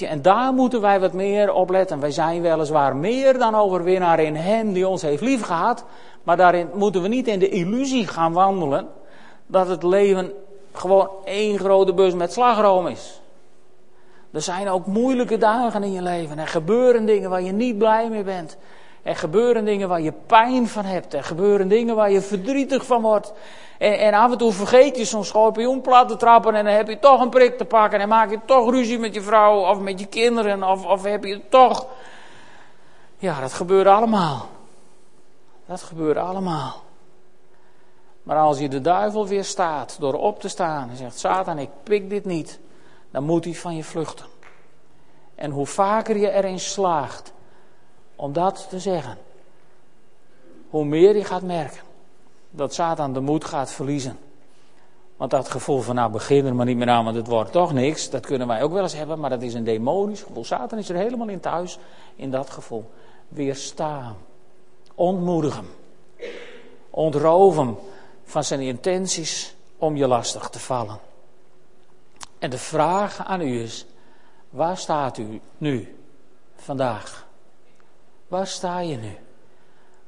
En 0.00 0.22
daar 0.22 0.52
moeten 0.52 0.80
wij 0.80 1.00
wat 1.00 1.12
meer 1.12 1.52
op 1.52 1.70
letten. 1.70 2.00
Wij 2.00 2.10
zijn 2.10 2.42
weliswaar 2.42 2.96
meer 2.96 3.38
dan 3.38 3.54
overwinnaar 3.54 4.20
in 4.20 4.36
Hem 4.36 4.72
die 4.72 4.88
ons 4.88 5.02
heeft 5.02 5.22
liefgehad. 5.22 5.84
Maar 6.22 6.36
daarin 6.36 6.68
moeten 6.74 7.02
we 7.02 7.08
niet 7.08 7.28
in 7.28 7.38
de 7.38 7.48
illusie 7.48 8.06
gaan 8.06 8.32
wandelen 8.32 8.88
dat 9.46 9.68
het 9.68 9.82
leven 9.82 10.32
gewoon 10.72 11.08
één 11.24 11.58
grote 11.58 11.94
bus 11.94 12.14
met 12.14 12.32
slagroom 12.32 12.86
is. 12.86 13.20
Er 14.32 14.42
zijn 14.42 14.68
ook 14.68 14.86
moeilijke 14.86 15.38
dagen 15.38 15.82
in 15.82 15.92
je 15.92 16.02
leven. 16.02 16.38
Er 16.38 16.48
gebeuren 16.48 17.06
dingen 17.06 17.30
waar 17.30 17.42
je 17.42 17.52
niet 17.52 17.78
blij 17.78 18.08
mee 18.08 18.22
bent. 18.22 18.56
Er 19.02 19.16
gebeuren 19.16 19.64
dingen 19.64 19.88
waar 19.88 20.00
je 20.00 20.12
pijn 20.12 20.68
van 20.68 20.84
hebt. 20.84 21.14
Er 21.14 21.24
gebeuren 21.24 21.68
dingen 21.68 21.94
waar 21.94 22.10
je 22.10 22.20
verdrietig 22.20 22.86
van 22.86 23.02
wordt. 23.02 23.32
En, 23.78 23.98
en 23.98 24.14
af 24.14 24.32
en 24.32 24.38
toe 24.38 24.52
vergeet 24.52 24.96
je 24.96 25.04
zo'n 25.04 25.24
schorpioen 25.24 25.80
plat 25.80 26.08
te 26.08 26.16
trappen 26.16 26.54
en 26.54 26.64
dan 26.64 26.74
heb 26.74 26.88
je 26.88 26.98
toch 26.98 27.20
een 27.20 27.30
prik 27.30 27.58
te 27.58 27.64
pakken. 27.64 28.00
En 28.00 28.08
maak 28.08 28.30
je 28.30 28.38
toch 28.44 28.70
ruzie 28.70 28.98
met 28.98 29.14
je 29.14 29.22
vrouw 29.22 29.70
of 29.70 29.78
met 29.78 30.00
je 30.00 30.06
kinderen. 30.06 30.62
Of, 30.62 30.86
of 30.86 31.02
heb 31.02 31.24
je 31.24 31.40
toch... 31.48 31.86
Ja, 33.18 33.40
dat 33.40 33.52
gebeurt 33.52 33.86
allemaal. 33.86 34.48
Dat 35.66 35.82
gebeurt 35.82 36.16
allemaal. 36.16 36.82
Maar 38.22 38.38
als 38.38 38.58
je 38.58 38.68
de 38.68 38.80
duivel 38.80 39.26
weer 39.26 39.44
staat 39.44 39.96
door 40.00 40.14
op 40.14 40.40
te 40.40 40.48
staan 40.48 40.90
en 40.90 40.96
zegt: 40.96 41.18
Satan, 41.18 41.58
ik 41.58 41.70
pik 41.82 42.10
dit 42.10 42.24
niet 42.24 42.60
dan 43.12 43.24
moet 43.24 43.44
hij 43.44 43.54
van 43.54 43.76
je 43.76 43.84
vluchten. 43.84 44.26
En 45.34 45.50
hoe 45.50 45.66
vaker 45.66 46.16
je 46.16 46.30
erin 46.30 46.60
slaagt 46.60 47.32
om 48.22 48.32
dat 48.32 48.66
te 48.68 48.80
zeggen, 48.80 49.18
hoe 50.70 50.84
meer 50.84 51.16
je 51.16 51.24
gaat 51.24 51.42
merken 51.42 51.80
dat 52.50 52.74
Satan 52.74 53.12
de 53.12 53.20
moed 53.20 53.44
gaat 53.44 53.70
verliezen. 53.70 54.18
Want 55.16 55.30
dat 55.30 55.48
gevoel 55.48 55.80
van 55.80 55.94
nou 55.94 56.12
begin 56.12 56.46
er 56.46 56.54
maar 56.54 56.66
niet 56.66 56.76
meer 56.76 56.88
aan, 56.88 57.04
want 57.04 57.16
het 57.16 57.26
wordt 57.26 57.52
toch 57.52 57.72
niks, 57.72 58.10
dat 58.10 58.26
kunnen 58.26 58.46
wij 58.46 58.62
ook 58.62 58.72
wel 58.72 58.82
eens 58.82 58.94
hebben, 58.94 59.18
maar 59.18 59.30
dat 59.30 59.42
is 59.42 59.54
een 59.54 59.64
demonisch 59.64 60.22
gevoel. 60.22 60.44
Satan 60.44 60.78
is 60.78 60.88
er 60.88 60.96
helemaal 60.96 61.28
in 61.28 61.40
thuis, 61.40 61.78
in 62.16 62.30
dat 62.30 62.50
gevoel. 62.50 62.90
Weerstaan, 63.28 64.16
ontmoedig 64.94 65.56
hem, 65.56 65.70
ontroof 66.90 67.56
hem 67.56 67.76
van 68.24 68.44
zijn 68.44 68.60
intenties 68.60 69.54
om 69.78 69.96
je 69.96 70.06
lastig 70.06 70.48
te 70.48 70.58
vallen. 70.58 70.98
En 72.38 72.50
de 72.50 72.58
vraag 72.58 73.24
aan 73.24 73.40
u 73.40 73.62
is: 73.62 73.86
waar 74.50 74.76
staat 74.76 75.18
u 75.18 75.40
nu, 75.58 75.96
vandaag? 76.56 77.30
Waar 78.32 78.46
sta 78.46 78.80
je 78.80 78.96
nu? 78.96 79.16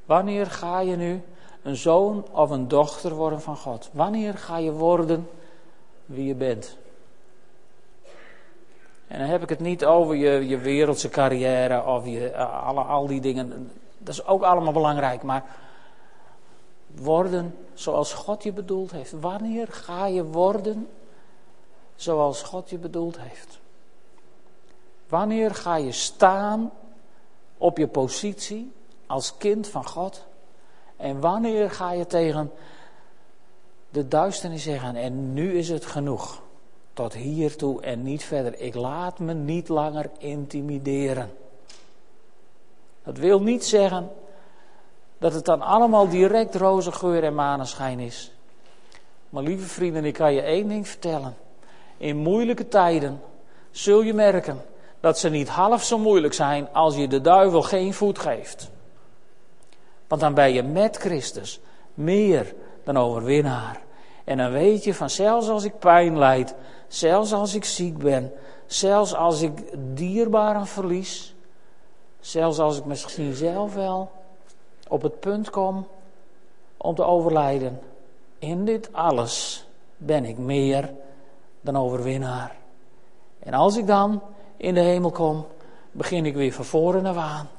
Wanneer 0.05 0.45
ga 0.45 0.79
je 0.79 0.95
nu 0.95 1.21
een 1.63 1.75
zoon 1.75 2.25
of 2.31 2.49
een 2.49 2.67
dochter 2.67 3.13
worden 3.13 3.41
van 3.41 3.57
God? 3.57 3.89
Wanneer 3.91 4.33
ga 4.33 4.57
je 4.57 4.71
worden 4.71 5.29
wie 6.05 6.25
je 6.25 6.35
bent? 6.35 6.77
En 9.07 9.19
dan 9.19 9.27
heb 9.27 9.41
ik 9.43 9.49
het 9.49 9.59
niet 9.59 9.85
over 9.85 10.15
je, 10.15 10.47
je 10.47 10.57
wereldse 10.57 11.09
carrière 11.09 11.83
of 11.83 12.05
je, 12.05 12.29
eh, 12.29 12.63
alle, 12.67 12.81
al 12.81 13.07
die 13.07 13.21
dingen. 13.21 13.71
Dat 13.97 14.13
is 14.13 14.25
ook 14.25 14.43
allemaal 14.43 14.73
belangrijk. 14.73 15.23
Maar 15.23 15.43
worden 16.87 17.55
zoals 17.73 18.13
God 18.13 18.43
je 18.43 18.51
bedoeld 18.51 18.91
heeft. 18.91 19.11
Wanneer 19.11 19.67
ga 19.67 20.07
je 20.07 20.23
worden 20.23 20.87
zoals 21.95 22.43
God 22.43 22.69
je 22.69 22.77
bedoeld 22.77 23.19
heeft? 23.19 23.59
Wanneer 25.07 25.55
ga 25.55 25.75
je 25.75 25.91
staan 25.91 26.71
op 27.57 27.77
je 27.77 27.87
positie 27.87 28.71
als 29.05 29.37
kind 29.37 29.67
van 29.67 29.85
God? 29.85 30.25
En 30.97 31.19
wanneer 31.19 31.71
ga 31.71 31.91
je 31.91 32.05
tegen 32.05 32.51
de 33.89 34.07
duisternis 34.07 34.63
zeggen: 34.63 34.95
En 34.95 35.33
nu 35.33 35.57
is 35.57 35.69
het 35.69 35.85
genoeg. 35.85 36.41
Tot 36.93 37.13
hiertoe 37.13 37.81
en 37.81 38.03
niet 38.03 38.23
verder. 38.23 38.59
Ik 38.59 38.75
laat 38.75 39.19
me 39.19 39.33
niet 39.33 39.67
langer 39.67 40.09
intimideren. 40.17 41.33
Dat 43.03 43.17
wil 43.17 43.41
niet 43.41 43.65
zeggen 43.65 44.11
dat 45.17 45.33
het 45.33 45.45
dan 45.45 45.61
allemaal 45.61 46.09
direct 46.09 46.55
roze 46.55 46.91
geur 46.91 47.23
en 47.23 47.35
maneschijn 47.35 47.99
is. 47.99 48.31
Maar 49.29 49.43
lieve 49.43 49.67
vrienden, 49.67 50.05
ik 50.05 50.13
kan 50.13 50.33
je 50.33 50.41
één 50.41 50.67
ding 50.67 50.87
vertellen. 50.87 51.35
In 51.97 52.17
moeilijke 52.17 52.67
tijden 52.67 53.21
zul 53.71 54.01
je 54.01 54.13
merken 54.13 54.61
dat 55.05 55.19
ze 55.19 55.29
niet 55.29 55.49
half 55.49 55.83
zo 55.83 55.97
moeilijk 55.97 56.33
zijn 56.33 56.73
als 56.73 56.95
je 56.95 57.07
de 57.07 57.21
duivel 57.21 57.61
geen 57.61 57.93
voet 57.93 58.19
geeft. 58.19 58.69
Want 60.07 60.21
dan 60.21 60.33
ben 60.33 60.53
je 60.53 60.63
met 60.63 60.97
Christus 60.97 61.59
meer 61.93 62.53
dan 62.83 62.97
overwinnaar. 62.97 63.81
En 64.23 64.37
dan 64.37 64.51
weet 64.51 64.83
je 64.83 64.93
van 64.93 65.09
zelfs 65.09 65.49
als 65.49 65.63
ik 65.63 65.79
pijn 65.79 66.17
lijd, 66.17 66.55
zelfs 66.87 67.33
als 67.33 67.55
ik 67.55 67.63
ziek 67.63 67.97
ben, 67.97 68.31
zelfs 68.65 69.15
als 69.15 69.41
ik 69.41 69.51
dierbaren 69.77 70.67
verlies, 70.67 71.35
zelfs 72.19 72.59
als 72.59 72.77
ik 72.77 72.85
misschien 72.85 73.33
zelf 73.33 73.73
wel 73.73 74.11
op 74.87 75.01
het 75.01 75.19
punt 75.19 75.49
kom 75.49 75.87
om 76.77 76.95
te 76.95 77.03
overlijden, 77.03 77.79
in 78.39 78.65
dit 78.65 78.93
alles 78.93 79.65
ben 79.97 80.25
ik 80.25 80.37
meer 80.37 80.93
dan 81.61 81.77
overwinnaar. 81.77 82.55
En 83.39 83.53
als 83.53 83.77
ik 83.77 83.87
dan 83.87 84.21
in 84.57 84.73
de 84.73 84.79
hemel 84.79 85.11
kom, 85.11 85.45
begin 85.91 86.25
ik 86.25 86.35
weer 86.35 86.53
van 86.53 86.65
voren 86.65 87.05
aan. 87.07 87.49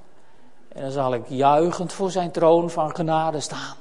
En 0.68 0.82
dan 0.82 0.90
zal 0.90 1.14
ik 1.14 1.28
juichend 1.28 1.92
voor 1.92 2.10
zijn 2.10 2.30
troon 2.30 2.70
van 2.70 2.94
genade 2.94 3.40
staan. 3.40 3.76